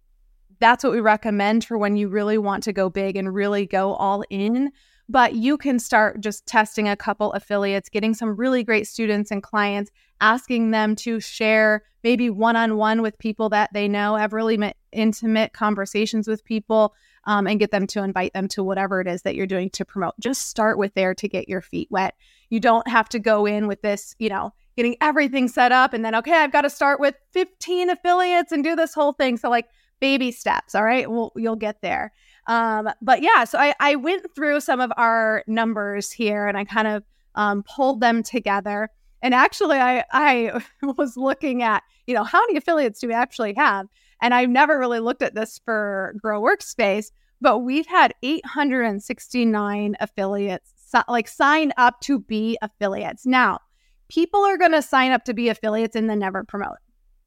[0.59, 3.93] that's what we recommend for when you really want to go big and really go
[3.93, 4.69] all in.
[5.07, 9.41] But you can start just testing a couple affiliates, getting some really great students and
[9.41, 14.33] clients, asking them to share maybe one on one with people that they know, have
[14.33, 16.93] really intimate conversations with people
[17.25, 19.85] um, and get them to invite them to whatever it is that you're doing to
[19.85, 20.13] promote.
[20.19, 22.15] Just start with there to get your feet wet.
[22.49, 26.03] You don't have to go in with this, you know, getting everything set up and
[26.03, 29.37] then, okay, I've got to start with 15 affiliates and do this whole thing.
[29.37, 29.67] So, like,
[29.99, 30.75] baby steps.
[30.75, 31.09] All right.
[31.09, 32.11] Well, you'll get there.
[32.47, 36.65] Um, but yeah, so I, I went through some of our numbers here and I
[36.65, 37.03] kind of
[37.35, 38.89] um, pulled them together.
[39.21, 40.61] And actually, I, I
[40.97, 43.87] was looking at, you know, how many affiliates do we actually have?
[44.21, 50.71] And I've never really looked at this for Grow Workspace, but we've had 869 affiliates
[51.07, 53.25] like sign up to be affiliates.
[53.25, 53.59] Now,
[54.07, 56.77] people are going to sign up to be affiliates and then never promote.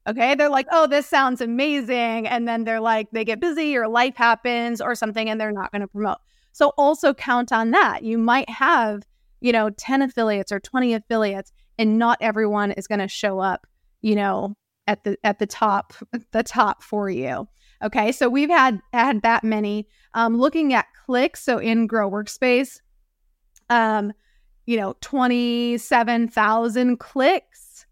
[0.07, 0.33] Okay.
[0.33, 2.27] They're like, oh, this sounds amazing.
[2.27, 5.71] And then they're like, they get busy or life happens or something and they're not
[5.71, 6.17] going to promote.
[6.51, 8.03] So also count on that.
[8.03, 9.03] You might have,
[9.39, 13.67] you know, 10 affiliates or 20 affiliates and not everyone is going to show up,
[14.01, 14.55] you know,
[14.89, 15.93] at the at the top
[16.31, 17.47] the top for you.
[17.81, 19.87] Okay, so we've had had that many.
[20.15, 22.81] Um, looking at clicks, so in Grow Workspace,
[23.69, 24.11] um,
[24.65, 27.85] you know, twenty seven thousand clicks.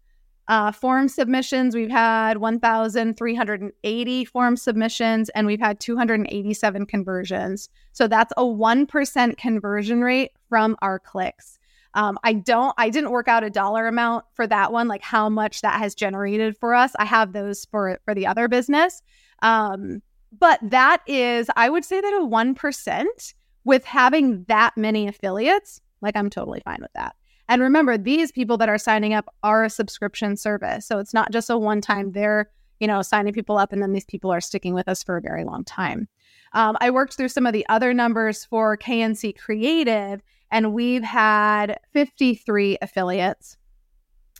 [0.48, 7.68] Uh, form submissions, we've had 1,380 form submissions and we've had 287 conversions.
[7.92, 11.57] So that's a 1% conversion rate from our clicks.
[11.94, 15.28] Um, I don't, I didn't work out a dollar amount for that one, like how
[15.28, 16.92] much that has generated for us.
[16.98, 19.02] I have those for for the other business,
[19.42, 20.02] um,
[20.38, 25.80] but that is, I would say that a one percent with having that many affiliates,
[26.00, 27.16] like I'm totally fine with that.
[27.48, 31.32] And remember, these people that are signing up are a subscription service, so it's not
[31.32, 32.12] just a one time.
[32.12, 35.16] They're you know signing people up, and then these people are sticking with us for
[35.16, 36.08] a very long time.
[36.52, 41.78] Um, I worked through some of the other numbers for K&C Creative and we've had
[41.92, 43.56] 53 affiliates.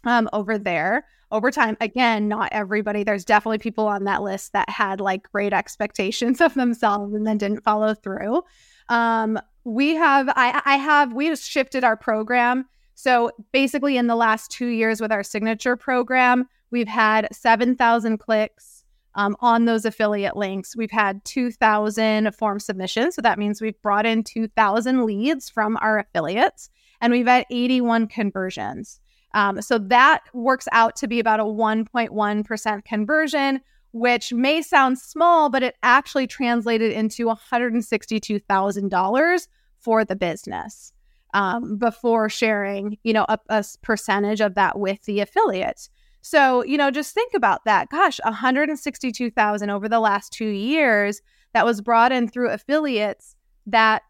[0.05, 1.77] um, over there over time.
[1.81, 3.05] Again, not everybody.
[3.05, 7.39] There's definitely people on that list that had like great expectations of themselves and then
[7.39, 8.43] didn't follow through.
[8.89, 12.67] Um, we have, I, I have, we have shifted our program.
[12.95, 18.78] So basically, in the last two years with our signature program, we've had 7,000 clicks
[19.19, 20.77] um, on those affiliate links.
[20.77, 23.17] We've had 2,000 form submissions.
[23.17, 28.07] So that means we've brought in 2,000 leads from our affiliates and we've had 81
[28.07, 29.01] conversions.
[29.35, 33.61] Um, so that works out to be about a 1.1% conversion,
[33.93, 39.49] which may sound small, but it actually translated into $162,000
[39.81, 40.93] for the business
[41.35, 45.91] um, before sharing, you know, a, a percentage of that with the affiliates.
[46.21, 47.89] So, you know, just think about that.
[47.91, 51.23] Gosh, 162,000 over the last 2 years
[51.55, 54.03] that was brought in through affiliates that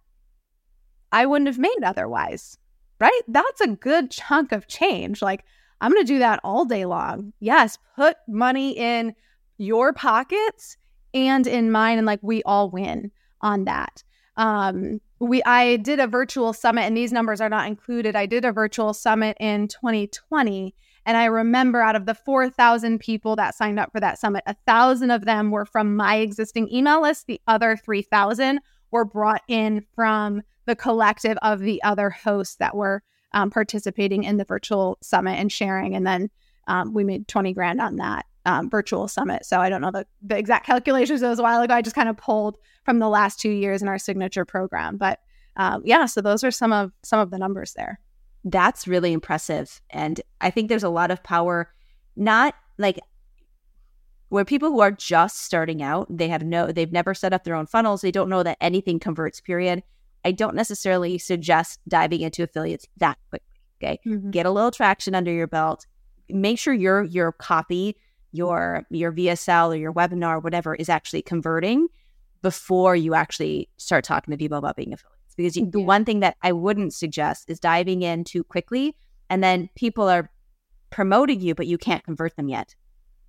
[1.13, 2.59] I wouldn't have made otherwise
[3.01, 3.23] right?
[3.29, 5.23] That's a good chunk of change.
[5.23, 5.45] Like,
[5.81, 7.33] I'm going to do that all day long.
[7.41, 9.15] Yes, put money in
[9.59, 10.77] your pockets
[11.15, 14.03] and in mine, and like we all win on that.
[14.37, 18.17] Um, we I did a virtual summit, and these numbers are not included.
[18.17, 20.75] I did a virtual summit in 2020,
[21.09, 24.55] and I remember out of the 4,000 people that signed up for that summit, a
[24.67, 27.27] thousand of them were from my existing email list.
[27.27, 33.03] The other 3,000 were brought in from the collective of the other hosts that were
[33.33, 35.97] um, participating in the virtual summit and sharing.
[35.97, 36.29] And then
[36.67, 39.47] um, we made 20 grand on that um, virtual summit.
[39.47, 41.23] So I don't know the, the exact calculations.
[41.23, 41.73] It was a while ago.
[41.73, 44.99] I just kind of pulled from the last two years in our signature program.
[44.99, 45.21] But
[45.57, 47.99] um, yeah, so those are some of some of the numbers there.
[48.51, 49.81] That's really impressive.
[49.91, 51.71] And I think there's a lot of power,
[52.17, 52.99] not like
[54.31, 57.55] where people who are just starting out, they have no, they've never set up their
[57.55, 58.01] own funnels.
[58.01, 59.83] They don't know that anything converts, period.
[60.25, 63.47] I don't necessarily suggest diving into affiliates that quickly.
[63.83, 64.01] Okay.
[64.07, 64.31] Mm-hmm.
[64.31, 65.87] Get a little traction under your belt.
[66.29, 67.97] Make sure your your copy,
[68.33, 71.89] your your VSL or your webinar, whatever, is actually converting
[72.43, 75.18] before you actually start talking to people about being affiliates.
[75.39, 75.65] Because yeah.
[75.71, 78.95] the one thing that I wouldn't suggest is diving in too quickly
[79.31, 80.31] and then people are
[80.91, 82.75] promoting you, but you can't convert them yet.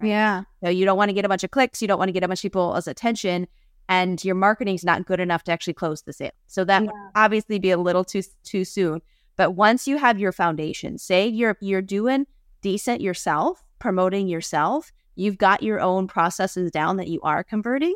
[0.01, 0.09] Right?
[0.09, 0.43] Yeah.
[0.63, 1.81] So you don't want to get a bunch of clicks.
[1.81, 3.47] You don't want to get a bunch of people's attention
[3.89, 6.31] and your marketing is not good enough to actually close the sale.
[6.47, 6.87] So that yeah.
[6.87, 9.01] would obviously be a little too too soon.
[9.35, 12.25] But once you have your foundation, say you're you're doing
[12.61, 17.95] decent yourself, promoting yourself, you've got your own processes down that you are converting,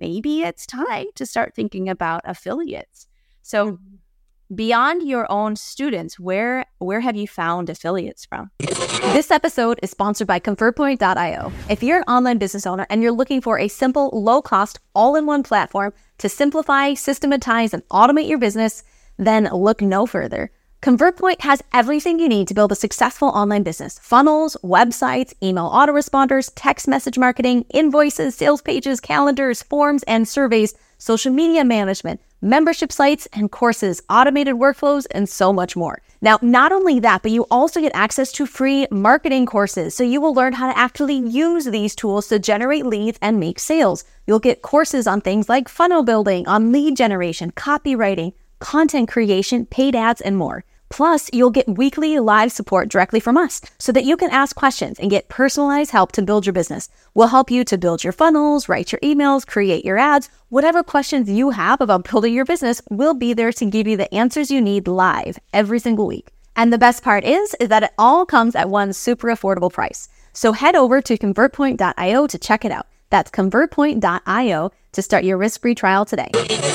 [0.00, 3.06] maybe it's time to start thinking about affiliates.
[3.46, 4.56] So mm-hmm.
[4.56, 8.50] beyond your own students where where have you found affiliates from?
[8.58, 13.40] This episode is sponsored by convertpoint.io if you're an online business owner and you're looking
[13.40, 18.82] for a simple low cost all-in-one platform to simplify systematize and automate your business
[19.16, 20.50] then look no further.
[20.82, 23.98] ConvertPoint has everything you need to build a successful online business.
[24.00, 31.32] Funnels, websites, email autoresponders, text message marketing, invoices, sales pages, calendars, forms, and surveys, social
[31.32, 36.00] media management, membership sites and courses, automated workflows, and so much more.
[36.20, 39.94] Now, not only that, but you also get access to free marketing courses.
[39.94, 43.58] So you will learn how to actually use these tools to generate leads and make
[43.58, 44.04] sales.
[44.26, 49.94] You'll get courses on things like funnel building, on lead generation, copywriting, content creation, paid
[49.94, 50.64] ads, and more.
[50.88, 54.98] Plus, you'll get weekly live support directly from us so that you can ask questions
[54.98, 56.88] and get personalized help to build your business.
[57.14, 60.30] We'll help you to build your funnels, write your emails, create your ads.
[60.48, 64.12] Whatever questions you have about building your business, we'll be there to give you the
[64.14, 66.28] answers you need live every single week.
[66.54, 70.08] And the best part is, is that it all comes at one super affordable price.
[70.32, 72.86] So head over to convertpoint.io to check it out.
[73.10, 76.30] That's convertpoint.io to start your risk-free trial today.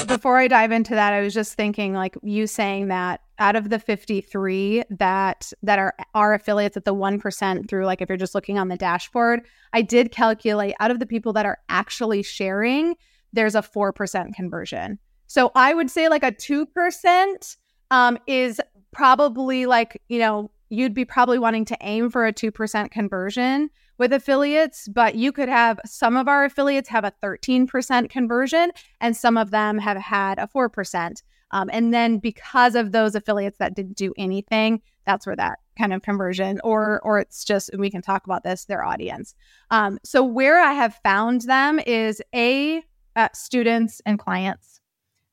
[0.08, 3.72] Before I dive into that, I was just thinking like you saying that out of
[3.72, 8.36] the 53 that that are are affiliates at the 1% through like if you're just
[8.36, 9.42] looking on the dashboard,
[9.74, 12.96] I did calculate out of the people that are actually sharing,
[13.34, 15.00] there's a 4% conversion.
[15.26, 17.58] So I would say like a 2%
[17.90, 22.92] um, is probably like, you know, you'd be probably wanting to aim for a 2%
[22.92, 28.72] conversion with affiliates, but you could have some of our affiliates have a 13% conversion
[29.00, 31.22] and some of them have had a 4%.
[31.52, 35.94] Um, and then because of those affiliates that didn't do anything, that's where that kind
[35.94, 39.36] of conversion or or it's just we can talk about this their audience.
[39.69, 42.82] Um, so where I have found them is a
[43.15, 44.82] uh, students and clients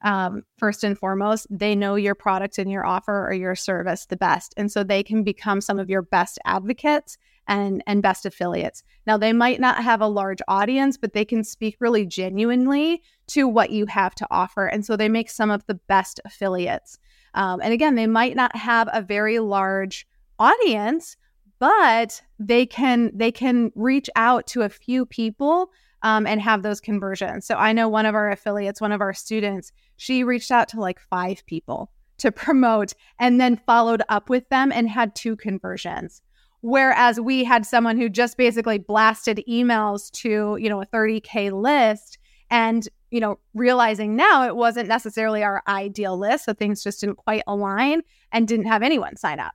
[0.02, 4.16] um, first and foremost, they know your product and your offer or your service the
[4.16, 4.54] best.
[4.56, 7.16] And so they can become some of your best advocates
[7.48, 8.84] and, and best affiliates.
[9.06, 13.48] Now, they might not have a large audience, but they can speak really genuinely to
[13.48, 14.66] what you have to offer.
[14.66, 16.98] And so they make some of the best affiliates.
[17.34, 20.06] Um, and again, they might not have a very large
[20.38, 21.16] audience,
[21.58, 25.70] but they can they can reach out to a few people
[26.02, 27.46] um, and have those conversions.
[27.46, 30.80] So I know one of our affiliates, one of our students, she reached out to
[30.80, 36.22] like five people to promote and then followed up with them and had two conversions.
[36.60, 42.18] Whereas we had someone who just basically blasted emails to, you know, a 30K list
[42.50, 46.46] and, you know, realizing now it wasn't necessarily our ideal list.
[46.46, 48.02] So things just didn't quite align
[48.32, 49.52] and didn't have anyone sign up.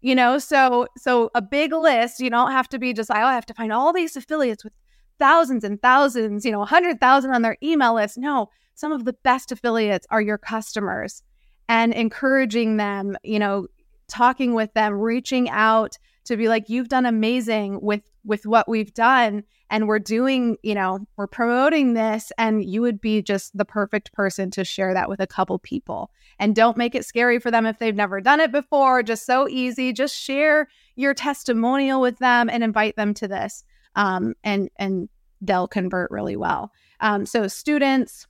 [0.00, 3.34] You know, so so a big list, you don't have to be just, oh, I
[3.34, 4.74] have to find all these affiliates with
[5.18, 8.18] thousands and thousands, you know, 100,000 on their email list.
[8.18, 11.22] No, some of the best affiliates are your customers
[11.68, 13.66] and encouraging them, you know,
[14.08, 18.94] talking with them, reaching out to be like you've done amazing with with what we've
[18.94, 23.64] done and we're doing, you know, we're promoting this and you would be just the
[23.64, 26.10] perfect person to share that with a couple people.
[26.38, 29.48] And don't make it scary for them if they've never done it before, just so
[29.48, 29.92] easy.
[29.92, 33.64] Just share your testimonial with them and invite them to this
[33.96, 35.08] um, and and
[35.40, 36.72] they'll convert really well.
[37.00, 38.26] Um, so students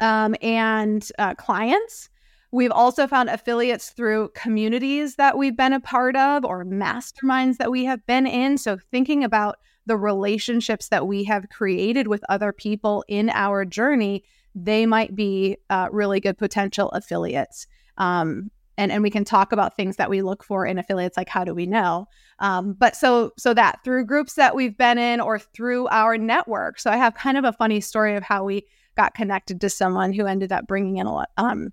[0.00, 2.08] um, and uh, clients.
[2.52, 7.70] We've also found affiliates through communities that we've been a part of or masterminds that
[7.70, 8.58] we have been in.
[8.58, 14.24] So, thinking about the relationships that we have created with other people in our journey,
[14.54, 17.66] they might be uh, really good potential affiliates.
[17.98, 21.28] Um, and and we can talk about things that we look for in affiliates like
[21.28, 25.20] how do we know um, but so so that through groups that we've been in
[25.20, 28.64] or through our network so i have kind of a funny story of how we
[28.96, 31.68] got connected to someone who ended up bringing in a lot um,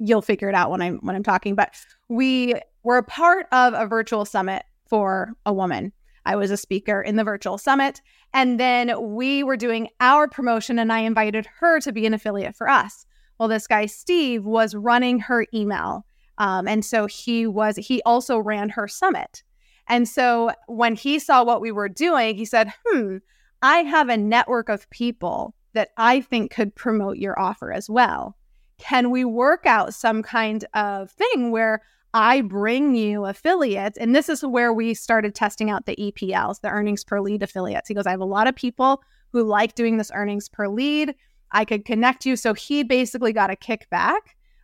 [0.00, 1.74] you'll figure it out when i'm when i'm talking but
[2.08, 5.92] we were a part of a virtual summit for a woman
[6.26, 8.00] I was a speaker in the virtual summit.
[8.32, 12.56] And then we were doing our promotion, and I invited her to be an affiliate
[12.56, 13.06] for us.
[13.38, 16.04] Well, this guy, Steve, was running her email.
[16.38, 19.42] Um, and so he was, he also ran her summit.
[19.88, 23.16] And so when he saw what we were doing, he said, hmm,
[23.62, 28.36] I have a network of people that I think could promote your offer as well.
[28.80, 31.82] Can we work out some kind of thing where
[32.14, 33.98] I bring you affiliates?
[33.98, 37.88] And this is where we started testing out the EPLs, the earnings per lead affiliates.
[37.88, 39.02] He goes, I have a lot of people
[39.32, 41.14] who like doing this earnings per lead.
[41.52, 42.36] I could connect you.
[42.36, 44.20] So he basically got a kickback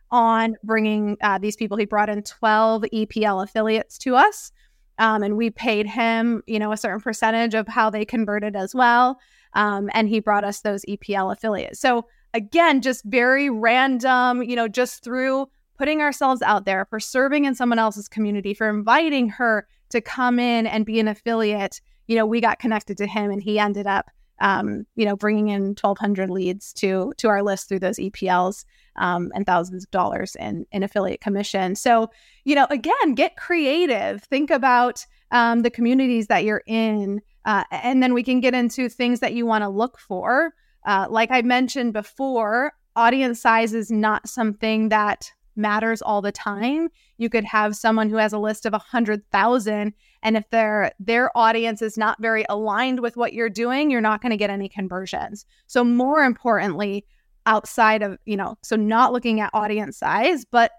[0.09, 1.77] on bringing uh, these people.
[1.77, 4.51] He brought in 12 EPL affiliates to us.
[4.99, 8.73] Um, and we paid him, you know, a certain percentage of how they converted as
[8.73, 9.19] well.
[9.53, 11.79] Um, and he brought us those EPL affiliates.
[11.79, 15.47] So again, just very random, you know, just through
[15.77, 20.39] putting ourselves out there for serving in someone else's community, for inviting her to come
[20.39, 21.79] in and be an affiliate.
[22.07, 24.09] You know, we got connected to him and he ended up
[24.39, 28.65] um, you know, bringing in 1,200 leads to to our list through those EPLs
[28.97, 31.75] um, and thousands of dollars in in affiliate commission.
[31.75, 32.09] So,
[32.45, 34.23] you know, again, get creative.
[34.23, 38.89] Think about um, the communities that you're in, uh, and then we can get into
[38.89, 40.53] things that you want to look for.
[40.87, 46.87] Uh, like I mentioned before, audience size is not something that matters all the time.
[47.17, 51.81] You could have someone who has a list of 100,000 and if their their audience
[51.81, 55.45] is not very aligned with what you're doing, you're not going to get any conversions.
[55.67, 57.05] So more importantly,
[57.45, 60.71] outside of, you know, so not looking at audience size, but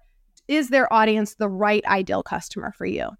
[0.48, 3.11] is their audience the right ideal customer for you?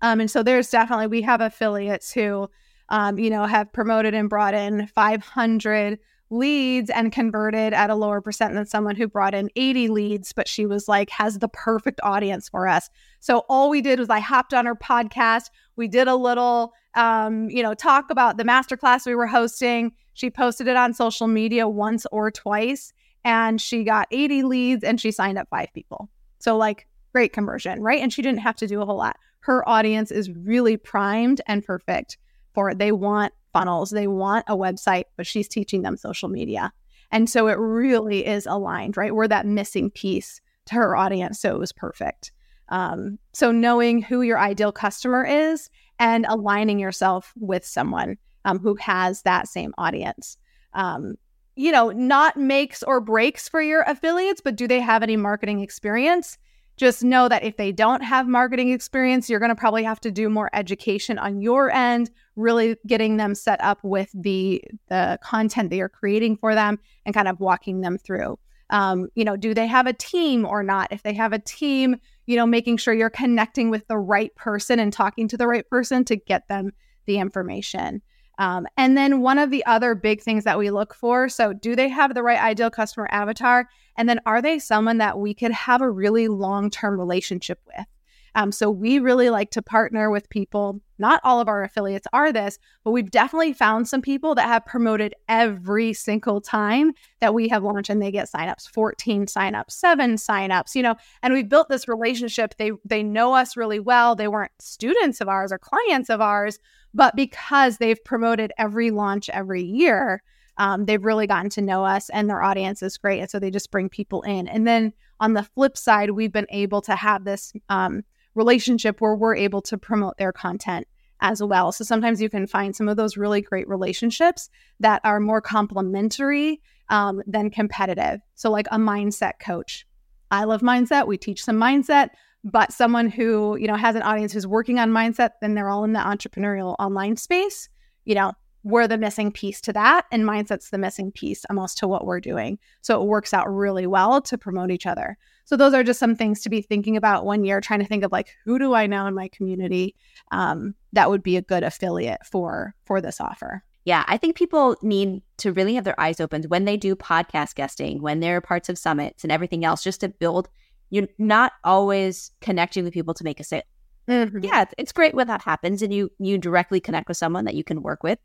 [0.00, 2.48] Um, and so there's definitely we have affiliates who
[2.92, 5.98] um, you know have promoted and brought in 500
[6.32, 10.48] leads and converted at a lower percent than someone who brought in 80 leads, but
[10.48, 12.88] she was like, has the perfect audience for us.
[13.20, 15.50] So all we did was I hopped on her podcast.
[15.76, 19.92] We did a little, um, you know, talk about the masterclass we were hosting.
[20.14, 24.98] She posted it on social media once or twice, and she got 80 leads and
[25.00, 26.08] she signed up five people.
[26.38, 28.00] So, like, great conversion, right?
[28.00, 29.16] And she didn't have to do a whole lot.
[29.40, 32.16] Her audience is really primed and perfect
[32.54, 32.78] for it.
[32.78, 33.90] They want funnels.
[33.90, 36.72] They want a website, but she's teaching them social media.
[37.10, 39.14] And so it really is aligned, right?
[39.14, 41.40] We're that missing piece to her audience.
[41.40, 42.32] So it was perfect.
[42.68, 48.74] Um, so knowing who your ideal customer is and aligning yourself with someone um, who
[48.76, 50.38] has that same audience.
[50.72, 51.16] Um,
[51.54, 55.60] you know, not makes or breaks for your affiliates, but do they have any marketing
[55.60, 56.38] experience?
[56.82, 60.10] Just know that if they don't have marketing experience, you're going to probably have to
[60.10, 65.70] do more education on your end, really getting them set up with the the content
[65.70, 68.36] that you're creating for them and kind of walking them through.
[68.70, 70.88] Um, you know, do they have a team or not?
[70.90, 71.94] If they have a team,
[72.26, 75.68] you know, making sure you're connecting with the right person and talking to the right
[75.70, 76.72] person to get them
[77.06, 78.02] the information.
[78.42, 81.76] Um, and then one of the other big things that we look for so, do
[81.76, 83.68] they have the right ideal customer avatar?
[83.96, 87.86] And then, are they someone that we could have a really long term relationship with?
[88.34, 90.80] Um, so we really like to partner with people.
[90.98, 94.64] Not all of our affiliates are this, but we've definitely found some people that have
[94.64, 100.14] promoted every single time that we have launched and they get signups, 14 signups, seven
[100.14, 102.54] signups, you know, and we've built this relationship.
[102.56, 104.14] They they know us really well.
[104.14, 106.58] They weren't students of ours or clients of ours,
[106.94, 110.22] but because they've promoted every launch every year,
[110.58, 113.20] um, they've really gotten to know us and their audience is great.
[113.20, 114.48] And so they just bring people in.
[114.48, 118.04] And then on the flip side, we've been able to have this um,
[118.34, 120.86] relationship where we're able to promote their content
[121.20, 121.72] as well.
[121.72, 126.60] So sometimes you can find some of those really great relationships that are more complementary
[126.88, 128.20] um, than competitive.
[128.34, 129.86] So, like a mindset coach.
[130.30, 131.06] I love mindset.
[131.06, 132.10] We teach some mindset,
[132.42, 135.84] but someone who, you know, has an audience who's working on mindset, then they're all
[135.84, 137.68] in the entrepreneurial online space,
[138.04, 138.32] you know,
[138.64, 142.20] we're the missing piece to that and mindset's the missing piece almost to what we're
[142.20, 142.58] doing.
[142.80, 145.16] So it works out really well to promote each other.
[145.44, 148.04] So those are just some things to be thinking about when you're trying to think
[148.04, 149.94] of like who do i know in my community
[150.30, 153.62] um, that would be a good affiliate for for this offer.
[153.84, 157.54] Yeah i think people need to really have their eyes opened when they do podcast
[157.56, 160.48] guesting when they're parts of summits and everything else just to build
[160.90, 163.62] you're not always connecting with people to make a sale.
[164.08, 164.38] Mm-hmm.
[164.42, 167.64] yeah it's great when that happens and you you directly connect with someone that you
[167.64, 168.18] can work with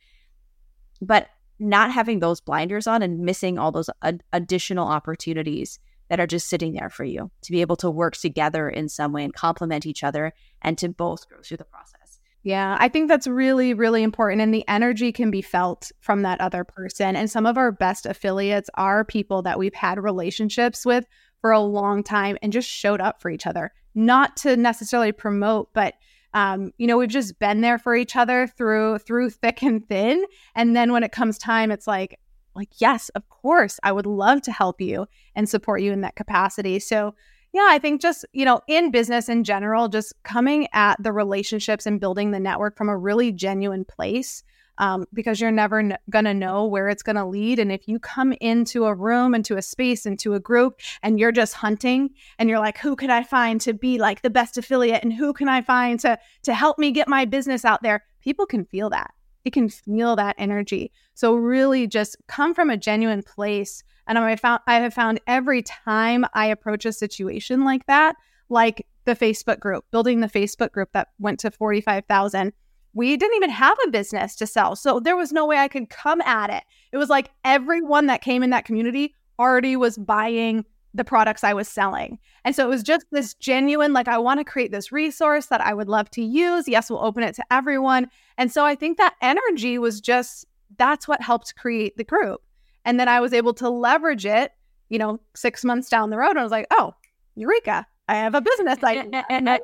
[1.01, 1.29] but
[1.59, 5.79] not having those blinders on and missing all those ad- additional opportunities
[6.09, 9.11] that are just sitting there for you to be able to work together in some
[9.11, 12.19] way and complement each other and to both grow through the process.
[12.43, 14.41] Yeah, I think that's really, really important.
[14.41, 17.17] And the energy can be felt from that other person.
[17.17, 21.05] And some of our best affiliates are people that we've had relationships with
[21.41, 25.73] for a long time and just showed up for each other, not to necessarily promote,
[25.73, 25.95] but
[26.33, 30.23] um, you know, we've just been there for each other through through thick and thin.
[30.55, 32.19] And then when it comes time, it's like,
[32.55, 36.15] like, yes, of course, I would love to help you and support you in that
[36.15, 36.79] capacity.
[36.79, 37.13] So
[37.53, 41.85] yeah, I think just, you know, in business in general, just coming at the relationships
[41.85, 44.43] and building the network from a really genuine place
[44.77, 47.59] um, because you're never n- going to know where it's going to lead.
[47.59, 51.31] And if you come into a room, into a space, into a group, and you're
[51.31, 55.03] just hunting and you're like, who can I find to be like the best affiliate?
[55.03, 58.03] And who can I find to, to help me get my business out there?
[58.21, 59.11] People can feel that.
[59.45, 60.91] It can feel that energy.
[61.13, 63.83] So really just come from a genuine place.
[64.05, 68.15] And I found I have found every time I approach a situation like that,
[68.49, 72.53] like the Facebook group, building the Facebook group that went to 45,000
[72.97, 74.75] we didn't even have a business to sell.
[74.75, 76.63] So there was no way I could come at it.
[76.91, 81.53] It was like everyone that came in that community already was buying the products I
[81.53, 82.17] was selling.
[82.43, 85.61] And so it was just this genuine, like, I want to create this resource that
[85.61, 86.67] I would love to use.
[86.67, 88.09] Yes, we'll open it to everyone.
[88.35, 92.41] And so I think that energy was just that's what helped create the group.
[92.83, 94.53] And then I was able to leverage it,
[94.89, 96.31] you know, six months down the road.
[96.31, 96.95] And I was like, oh,
[97.35, 99.23] Eureka, I have a business idea.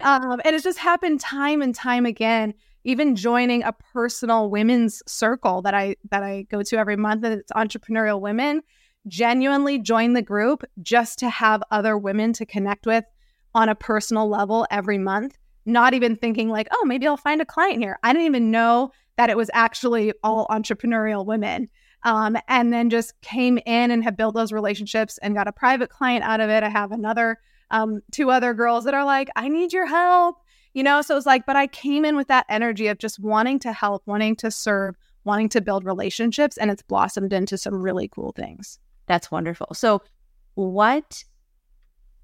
[0.00, 2.54] um, and it's just happened time and time again
[2.84, 7.34] even joining a personal women's circle that I that I go to every month and
[7.34, 8.62] it's entrepreneurial women
[9.08, 13.04] genuinely join the group just to have other women to connect with
[13.54, 17.46] on a personal level every month not even thinking like oh maybe I'll find a
[17.46, 17.98] client here.
[18.02, 21.68] I didn't even know that it was actually all entrepreneurial women
[22.04, 25.90] um, and then just came in and have built those relationships and got a private
[25.90, 26.62] client out of it.
[26.64, 27.38] I have another
[27.70, 30.36] um, two other girls that are like I need your help
[30.74, 33.58] you know so it's like but i came in with that energy of just wanting
[33.58, 38.08] to help wanting to serve wanting to build relationships and it's blossomed into some really
[38.08, 38.78] cool things.
[39.06, 39.68] That's wonderful.
[39.74, 40.02] So
[40.54, 41.24] what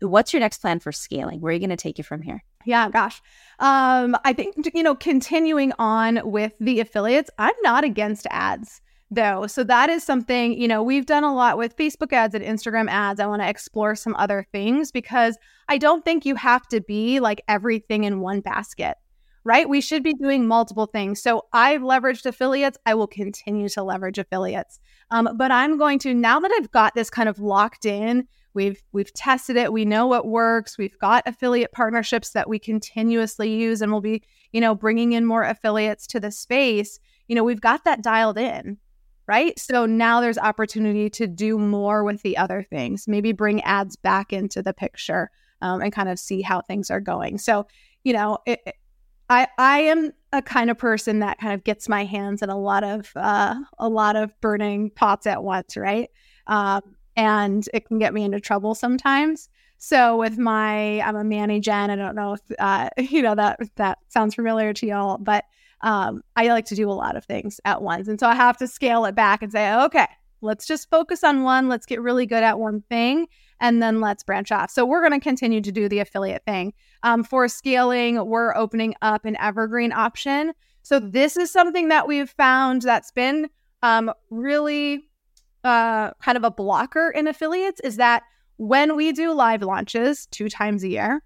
[0.00, 1.40] what's your next plan for scaling?
[1.40, 2.42] Where are you going to take you from here?
[2.64, 3.20] Yeah gosh.
[3.58, 8.80] Um i think you know continuing on with the affiliates i'm not against ads
[9.10, 9.46] though.
[9.46, 12.90] So that is something, you know, we've done a lot with Facebook ads and Instagram
[12.90, 13.20] ads.
[13.20, 15.38] I want to explore some other things because
[15.68, 18.96] I don't think you have to be like everything in one basket,
[19.44, 19.68] right?
[19.68, 21.22] We should be doing multiple things.
[21.22, 22.78] So I've leveraged affiliates.
[22.84, 24.78] I will continue to leverage affiliates.
[25.10, 28.82] Um, but I'm going to, now that I've got this kind of locked in, we've
[28.92, 33.82] we've tested it we know what works we've got affiliate partnerships that we continuously use
[33.82, 36.98] and we'll be you know bringing in more affiliates to the space
[37.28, 38.78] you know we've got that dialed in
[39.28, 39.58] right?
[39.58, 44.32] So now there's opportunity to do more with the other things, maybe bring ads back
[44.32, 47.38] into the picture um, and kind of see how things are going.
[47.38, 47.66] So,
[48.04, 48.60] you know, it,
[49.28, 52.58] I I am a kind of person that kind of gets my hands in a
[52.58, 56.08] lot of uh, a lot of burning pots at once, right?
[56.46, 56.80] Um,
[57.14, 59.50] and it can get me into trouble sometimes.
[59.78, 61.90] So with my, I'm a ManiGen.
[61.90, 65.44] I don't know if uh, you know that that sounds familiar to y'all, but
[65.82, 68.08] um, I like to do a lot of things at once.
[68.08, 70.06] And so I have to scale it back and say, okay,
[70.40, 71.68] let's just focus on one.
[71.68, 73.26] Let's get really good at one thing.
[73.60, 74.70] and then let's branch off.
[74.70, 76.72] So we're going to continue to do the affiliate thing.
[77.02, 80.52] Um, for scaling, we're opening up an evergreen option.
[80.82, 83.48] So this is something that we've found that's been
[83.82, 85.04] um, really
[85.64, 88.22] uh, kind of a blocker in affiliates is that
[88.56, 91.22] when we do live launches two times a year,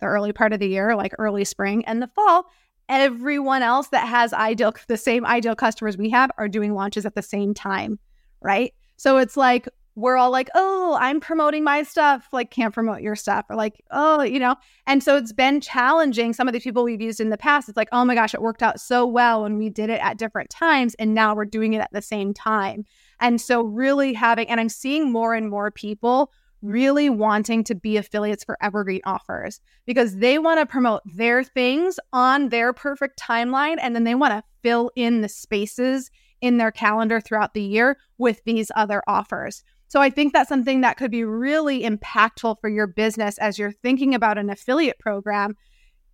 [0.00, 2.46] the early part of the year, like early spring and the fall,
[2.92, 7.14] everyone else that has ideal the same ideal customers we have are doing launches at
[7.14, 7.98] the same time,
[8.40, 8.72] right?
[8.96, 13.14] So it's like we're all like, oh, I'm promoting my stuff, like can't promote your
[13.16, 14.56] stuff, or like, oh, you know.
[14.86, 16.32] And so it's been challenging.
[16.32, 18.40] Some of the people we've used in the past, it's like, oh my gosh, it
[18.40, 21.74] worked out so well when we did it at different times, and now we're doing
[21.74, 22.84] it at the same time.
[23.20, 26.32] And so really having, and I'm seeing more and more people
[26.62, 31.98] really wanting to be affiliates for Evergreen offers because they want to promote their things
[32.12, 36.10] on their perfect timeline and then they want to fill in the spaces
[36.40, 39.62] in their calendar throughout the year with these other offers.
[39.88, 43.72] So I think that's something that could be really impactful for your business as you're
[43.72, 45.56] thinking about an affiliate program.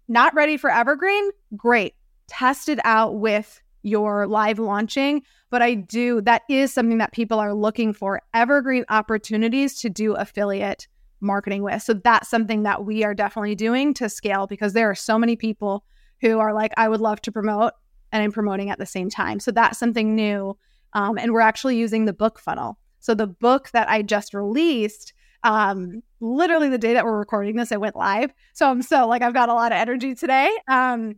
[0.08, 1.30] Not ready for Evergreen?
[1.56, 1.94] Great.
[2.26, 5.22] Test it out with your live launching.
[5.50, 10.14] But I do, that is something that people are looking for evergreen opportunities to do
[10.14, 10.86] affiliate
[11.20, 11.82] marketing with.
[11.82, 15.36] So that's something that we are definitely doing to scale because there are so many
[15.36, 15.84] people
[16.20, 17.72] who are like, I would love to promote
[18.12, 19.40] and I'm promoting at the same time.
[19.40, 20.56] So that's something new.
[20.92, 22.78] Um, and we're actually using the book funnel.
[23.00, 25.12] So the book that I just released,
[25.44, 28.32] um, literally the day that we're recording this, it went live.
[28.54, 30.50] So I'm so like I've got a lot of energy today.
[30.66, 31.16] Um,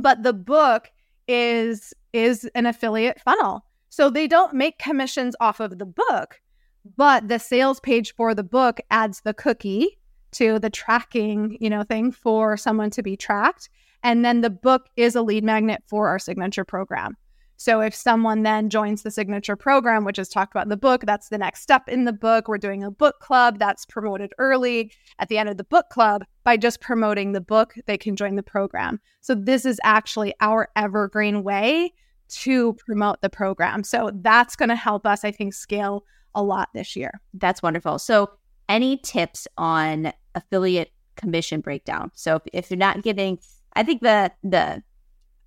[0.00, 0.90] but the book
[1.30, 3.64] is is an affiliate funnel.
[3.88, 6.40] So they don't make commissions off of the book,
[6.96, 9.98] but the sales page for the book adds the cookie
[10.32, 13.68] to the tracking, you know, thing for someone to be tracked.
[14.02, 17.16] And then the book is a lead magnet for our signature program.
[17.60, 21.04] So if someone then joins the signature program, which is talked about in the book,
[21.04, 22.48] that's the next step in the book.
[22.48, 26.24] We're doing a book club that's promoted early at the end of the book club.
[26.42, 28.98] By just promoting the book, they can join the program.
[29.20, 31.92] So this is actually our evergreen way
[32.28, 33.84] to promote the program.
[33.84, 37.20] So that's going to help us, I think, scale a lot this year.
[37.34, 37.98] That's wonderful.
[37.98, 38.30] So
[38.70, 42.10] any tips on affiliate commission breakdown?
[42.14, 43.38] So if, if you're not getting,
[43.74, 44.82] I think the the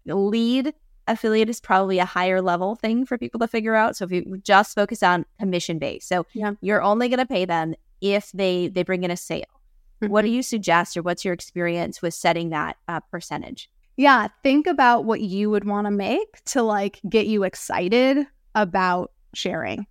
[0.06, 0.76] lead
[1.08, 3.96] affiliate is probably a higher level thing for people to figure out.
[3.96, 6.54] So if you just focus on commission base, so yeah.
[6.62, 9.46] you're only going to pay them if they they bring in a sale.
[10.02, 10.12] Mm-hmm.
[10.12, 13.70] What do you suggest, or what's your experience with setting that uh, percentage?
[13.96, 18.26] Yeah, think about what you would want to make to like get you excited
[18.56, 19.86] about sharing,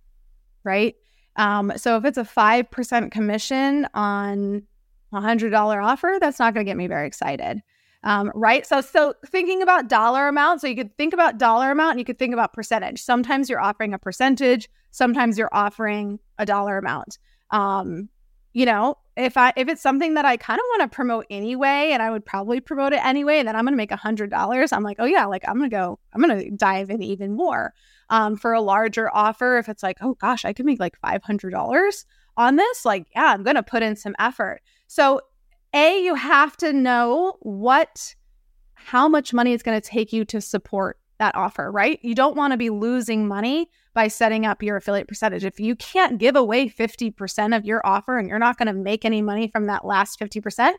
[0.63, 0.95] right?
[1.35, 4.63] Um, so if it's a five percent commission on
[5.11, 7.61] a hundred dollar offer, that's not going to get me very excited
[8.03, 8.65] um, right?
[8.65, 12.05] So, so thinking about dollar amount, so you could think about dollar amount and you
[12.05, 13.01] could think about percentage.
[13.01, 17.17] Sometimes you're offering a percentage, sometimes you're offering a dollar amount.
[17.51, 18.09] Um,
[18.53, 21.89] you know, if I if it's something that I kind of want to promote anyway,
[21.91, 24.71] and I would probably promote it anyway, and then I'm gonna make a hundred dollars,
[24.71, 27.73] I'm like, oh yeah, like I'm gonna go, I'm gonna dive in even more.
[28.09, 31.23] Um, for a larger offer, if it's like, oh gosh, I could make like five
[31.23, 32.05] hundred dollars
[32.37, 34.61] on this, like yeah, I'm gonna put in some effort.
[34.87, 35.21] So
[35.73, 38.15] a, you have to know what,
[38.73, 41.99] how much money it's going to take you to support that offer, right?
[42.01, 45.45] You don't want to be losing money by setting up your affiliate percentage.
[45.45, 49.05] If you can't give away 50% of your offer and you're not going to make
[49.05, 50.73] any money from that last 50%,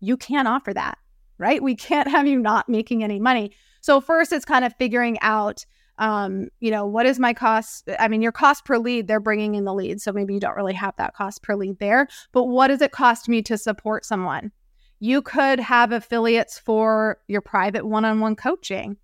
[0.00, 0.98] you can't offer that,
[1.38, 1.62] right?
[1.62, 3.52] We can't have you not making any money.
[3.80, 5.64] So, first, it's kind of figuring out
[5.98, 7.88] um, you know, what is my cost?
[7.98, 10.00] I mean, your cost per lead, they're bringing in the lead.
[10.00, 12.08] So maybe you don't really have that cost per lead there.
[12.32, 14.52] But what does it cost me to support someone?
[14.98, 18.96] You could have affiliates for your private one on one coaching,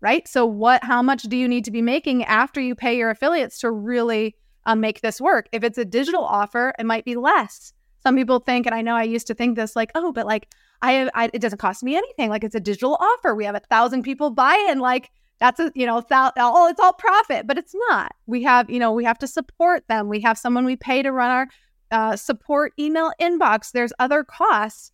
[0.00, 0.26] right?
[0.28, 3.58] So, what, how much do you need to be making after you pay your affiliates
[3.60, 4.36] to really
[4.66, 5.48] um, make this work?
[5.52, 7.72] If it's a digital offer, it might be less.
[8.02, 10.48] Some people think, and I know I used to think this like, oh, but like,
[10.82, 12.28] I, I it doesn't cost me anything.
[12.28, 13.34] Like, it's a digital offer.
[13.34, 14.78] We have a thousand people buy in.
[14.78, 15.10] Like,
[15.40, 18.12] that's a you know oh it's all profit but it's not.
[18.26, 20.08] We have you know we have to support them.
[20.08, 21.48] We have someone we pay to run our
[21.90, 23.72] uh, support email inbox.
[23.72, 24.92] There's other costs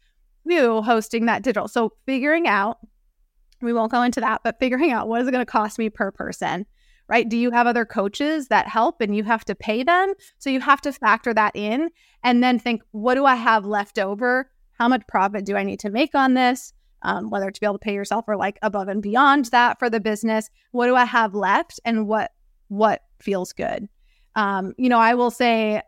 [0.48, 1.68] to hosting that digital.
[1.68, 2.78] So figuring out
[3.60, 5.90] we won't go into that but figuring out what is it going to cost me
[5.90, 6.66] per person
[7.08, 7.28] right?
[7.28, 10.12] Do you have other coaches that help and you have to pay them?
[10.38, 11.90] So you have to factor that in
[12.24, 14.50] and then think what do i have left over?
[14.72, 16.72] How much profit do i need to make on this
[17.02, 19.88] um, whether to be able to pay yourself or like above and beyond that for
[19.88, 20.50] the business.
[20.72, 22.32] What do I have left, and what
[22.68, 23.88] what feels good?
[24.34, 25.82] Um, you know, I will say,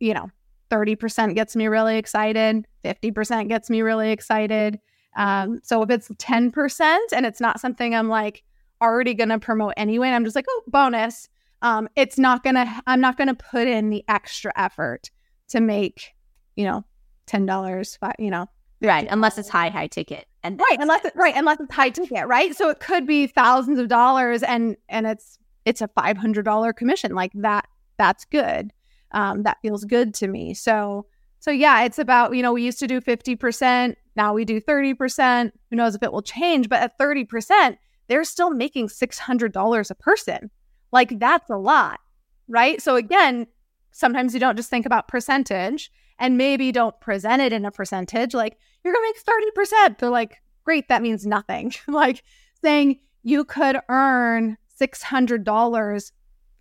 [0.00, 0.30] you know,
[0.70, 2.66] thirty percent gets me really excited.
[2.82, 4.78] Fifty percent gets me really excited.
[5.16, 8.42] Um, so if it's ten percent and it's not something I'm like
[8.82, 11.28] already going to promote anyway, I'm just like, oh, bonus.
[11.62, 12.82] Um, it's not gonna.
[12.86, 15.10] I'm not gonna put in the extra effort
[15.48, 16.14] to make,
[16.54, 16.84] you know,
[17.26, 18.46] ten dollars, you know,
[18.80, 19.08] right?
[19.10, 22.54] Unless it's high high ticket, and right, unless it, right, unless it's high ticket, right?
[22.54, 26.72] So it could be thousands of dollars, and and it's it's a five hundred dollar
[26.72, 27.66] commission, like that.
[27.98, 28.72] That's good.
[29.12, 30.54] Um, that feels good to me.
[30.54, 31.06] So
[31.38, 34.60] so yeah, it's about you know we used to do fifty percent, now we do
[34.60, 35.52] thirty percent.
[35.70, 36.68] Who knows if it will change?
[36.68, 40.50] But at thirty percent, they're still making six hundred dollars a person.
[40.90, 42.00] Like that's a lot,
[42.48, 42.80] right?
[42.80, 43.46] So again,
[43.92, 48.34] sometimes you don't just think about percentage and maybe don't present it in a percentage
[48.34, 49.98] like you're going to make 30%.
[49.98, 51.72] They're like, great, that means nothing.
[51.88, 52.22] like
[52.62, 56.12] saying you could earn $600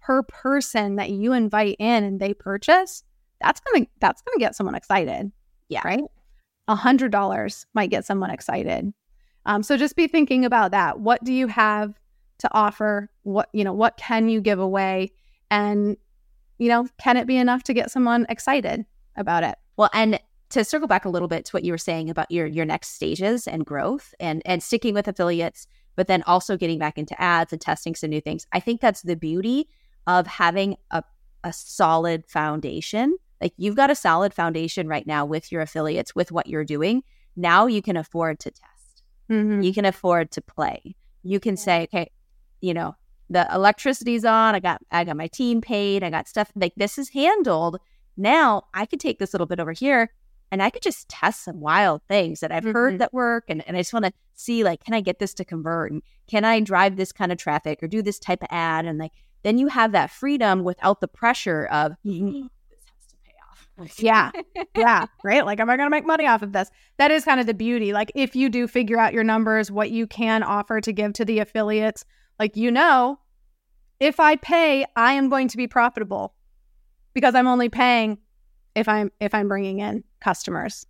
[0.02, 3.04] per person that you invite in and they purchase,
[3.42, 5.32] that's going to that's going to get someone excited.
[5.70, 5.82] Yeah.
[5.84, 6.04] Right?
[6.68, 8.94] A hundred dollars might get someone excited.
[9.46, 11.00] Um, so just be thinking about that.
[11.00, 11.94] What do you have
[12.40, 13.10] to offer?
[13.24, 15.12] What you know, what can you give away?
[15.52, 15.98] And
[16.58, 18.86] you know, can it be enough to get someone excited
[19.16, 19.56] about it?
[19.78, 22.46] Well, and to circle back a little bit to what you were saying about your
[22.46, 26.98] your next stages and growth and and sticking with affiliates, but then also getting back
[26.98, 28.46] into ads and testing some new things.
[28.52, 29.68] I think that's the beauty
[30.08, 31.04] of having a
[31.44, 33.16] a solid foundation.
[33.42, 37.04] Like you've got a solid foundation right now with your affiliates, with what you're doing.
[37.36, 39.04] Now you can afford to test.
[39.30, 39.62] Mm-hmm.
[39.62, 40.96] You can afford to play.
[41.24, 41.62] You can yeah.
[41.62, 42.12] say, okay,
[42.62, 42.96] you know,
[43.30, 44.56] the electricity's on.
[44.56, 46.04] I got I got my team paid.
[46.04, 47.80] I got stuff like this is handled.
[48.18, 50.12] Now I could take this little bit over here
[50.52, 52.74] and I could just test some wild things that I've mm-hmm.
[52.74, 53.46] heard that work.
[53.50, 55.92] And, and I just want to see like, can I get this to convert?
[55.92, 58.86] And can I drive this kind of traffic or do this type of ad?
[58.86, 59.12] And like
[59.44, 62.44] then you have that freedom without the pressure of mm-hmm.
[62.70, 64.00] this has to pay off.
[64.00, 64.32] yeah.
[64.76, 65.08] Yeah.
[65.24, 65.44] Right.
[65.44, 66.70] Like, am I going to make money off of this?
[66.98, 67.94] That is kind of the beauty.
[67.94, 71.26] Like, if you do figure out your numbers, what you can offer to give to
[71.26, 72.06] the affiliates,
[72.40, 73.18] like, you know,
[74.00, 76.35] if I pay, I am going to be profitable
[77.16, 78.20] because I'm only paying
[78.76, 80.86] if I'm if I'm bringing in customers,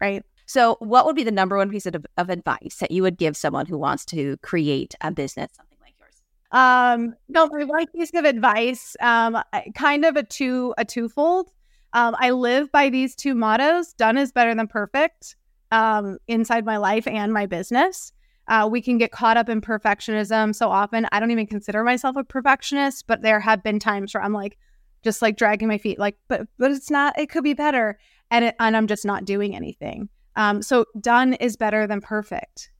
[0.00, 0.24] right?
[0.46, 3.36] So, what would be the number one piece of, of advice that you would give
[3.36, 6.22] someone who wants to create a business, something like yours?
[6.52, 9.42] Um, no, my one piece of advice, um,
[9.74, 11.50] kind of a two a twofold.
[11.92, 15.36] Um, I live by these two mottos: done is better than perfect.
[15.72, 18.12] Um, inside my life and my business.
[18.48, 21.06] Uh, we can get caught up in perfectionism so often.
[21.12, 24.58] I don't even consider myself a perfectionist, but there have been times where I'm like,
[25.02, 27.18] just like dragging my feet, like, but but it's not.
[27.18, 27.98] It could be better,
[28.30, 30.08] and it, and I'm just not doing anything.
[30.36, 32.70] Um, so done is better than perfect.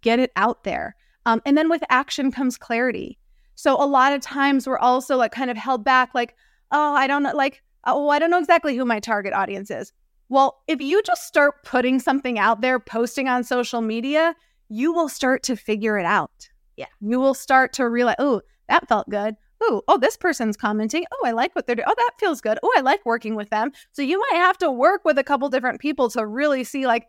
[0.00, 3.18] Get it out there, um, and then with action comes clarity.
[3.54, 6.36] So a lot of times we're also like kind of held back, like,
[6.70, 9.92] oh, I don't know, like, oh, I don't know exactly who my target audience is.
[10.28, 14.36] Well, if you just start putting something out there, posting on social media,
[14.68, 16.48] you will start to figure it out.
[16.76, 16.86] Yeah.
[17.00, 21.04] You will start to realize, oh, that felt good oh, oh, this person's commenting.
[21.12, 21.88] Oh, I like what they're doing.
[21.88, 22.58] Oh, that feels good.
[22.62, 23.72] Oh, I like working with them.
[23.92, 27.06] So you might have to work with a couple different people to really see, like,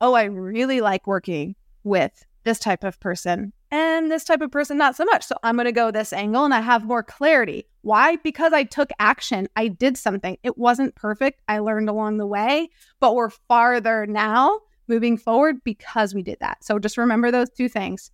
[0.00, 4.76] oh, I really like working with this type of person and this type of person,
[4.76, 5.24] not so much.
[5.24, 7.66] So I'm going to go this angle and I have more clarity.
[7.80, 8.16] Why?
[8.16, 9.48] Because I took action.
[9.56, 10.36] I did something.
[10.42, 11.40] It wasn't perfect.
[11.48, 12.68] I learned along the way,
[13.00, 16.62] but we're farther now moving forward because we did that.
[16.62, 18.10] So just remember those two things.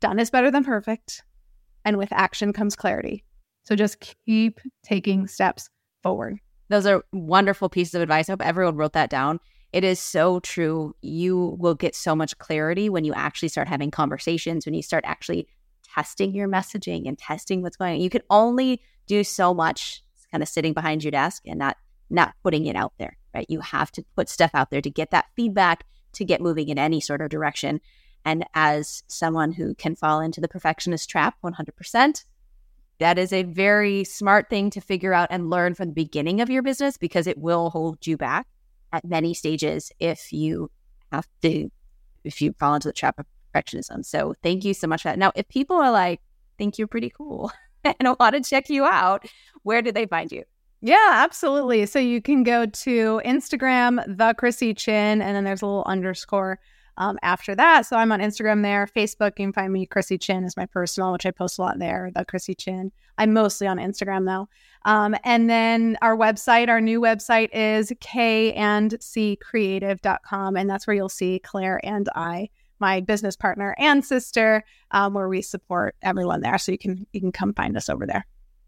[0.00, 1.22] Done is better than perfect
[1.84, 3.24] and with action comes clarity.
[3.64, 5.68] So just keep taking steps
[6.02, 6.38] forward.
[6.68, 8.28] Those are wonderful pieces of advice.
[8.28, 9.40] I hope everyone wrote that down.
[9.72, 10.94] It is so true.
[11.02, 15.04] You will get so much clarity when you actually start having conversations, when you start
[15.06, 15.48] actually
[15.94, 18.00] testing your messaging and testing what's going on.
[18.00, 21.76] You can only do so much kind of sitting behind your desk and not
[22.10, 23.46] not putting it out there, right?
[23.48, 26.78] You have to put stuff out there to get that feedback to get moving in
[26.78, 27.80] any sort of direction.
[28.24, 32.24] And as someone who can fall into the perfectionist trap 100%,
[32.98, 36.48] that is a very smart thing to figure out and learn from the beginning of
[36.48, 38.46] your business because it will hold you back
[38.92, 40.70] at many stages if you
[41.12, 41.70] have to,
[42.22, 44.04] if you fall into the trap of perfectionism.
[44.04, 45.18] So thank you so much for that.
[45.18, 46.20] Now, if people are like,
[46.56, 47.52] think you're pretty cool
[47.84, 49.26] and want to check you out,
[49.64, 50.44] where do they find you?
[50.80, 51.86] Yeah, absolutely.
[51.86, 56.60] So you can go to Instagram, the Krissy Chin, and then there's a little underscore
[56.96, 57.86] um, after that.
[57.86, 58.86] So I'm on Instagram there.
[58.86, 59.86] Facebook, you can find me.
[59.86, 62.10] Krissy Chin is my personal, which I post a lot there.
[62.14, 62.92] The Krissy Chin.
[63.18, 64.48] I'm mostly on Instagram though.
[64.84, 70.56] Um, and then our website, our new website is kandccreative.com.
[70.56, 75.28] And that's where you'll see Claire and I, my business partner and sister, um, where
[75.28, 76.58] we support everyone there.
[76.58, 78.26] So you can you can come find us over there.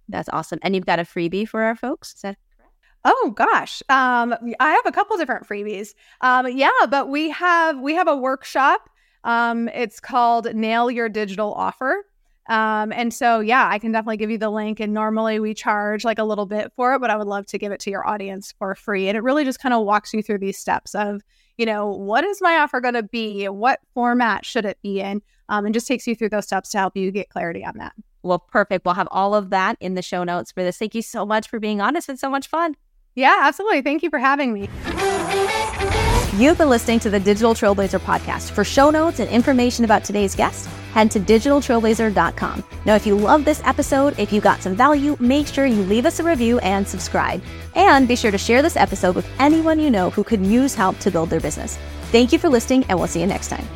[0.09, 0.59] That's awesome.
[0.63, 2.15] And you've got a freebie for our folks.
[2.15, 2.39] Is that
[3.09, 5.95] Oh gosh, um, I have a couple different freebies.
[6.23, 8.91] Um, yeah, but we have we have a workshop.
[9.23, 12.05] Um, it's called Nail Your Digital Offer,
[12.49, 14.81] Um, and so, yeah, I can definitely give you the link.
[14.81, 17.59] And normally we charge like a little bit for it, but I would love to
[17.59, 19.09] give it to your audience for free.
[19.09, 21.23] And it really just kind of walks you through these steps of,
[21.59, 23.47] you know, what is my offer going to be?
[23.49, 25.23] What format should it be in?
[25.49, 27.95] Um, and just takes you through those steps to help you get clarity on that.
[28.23, 28.85] Well, perfect.
[28.85, 30.79] We'll have all of that in the show notes for this.
[30.79, 31.97] Thank you so much for being on.
[31.97, 32.77] It's been so much fun.
[33.17, 33.81] Yeah, absolutely.
[33.81, 34.69] Thank you for having me.
[36.37, 38.51] You've been listening to the Digital Trailblazer podcast.
[38.51, 42.63] For show notes and information about today's guest, head to digitaltrailblazer.com.
[42.85, 46.05] Now, if you love this episode, if you got some value, make sure you leave
[46.05, 47.43] us a review and subscribe.
[47.75, 50.99] And be sure to share this episode with anyone you know who could use help
[50.99, 51.79] to build their business.
[52.13, 53.67] Thank you for listening, and we'll see you next time.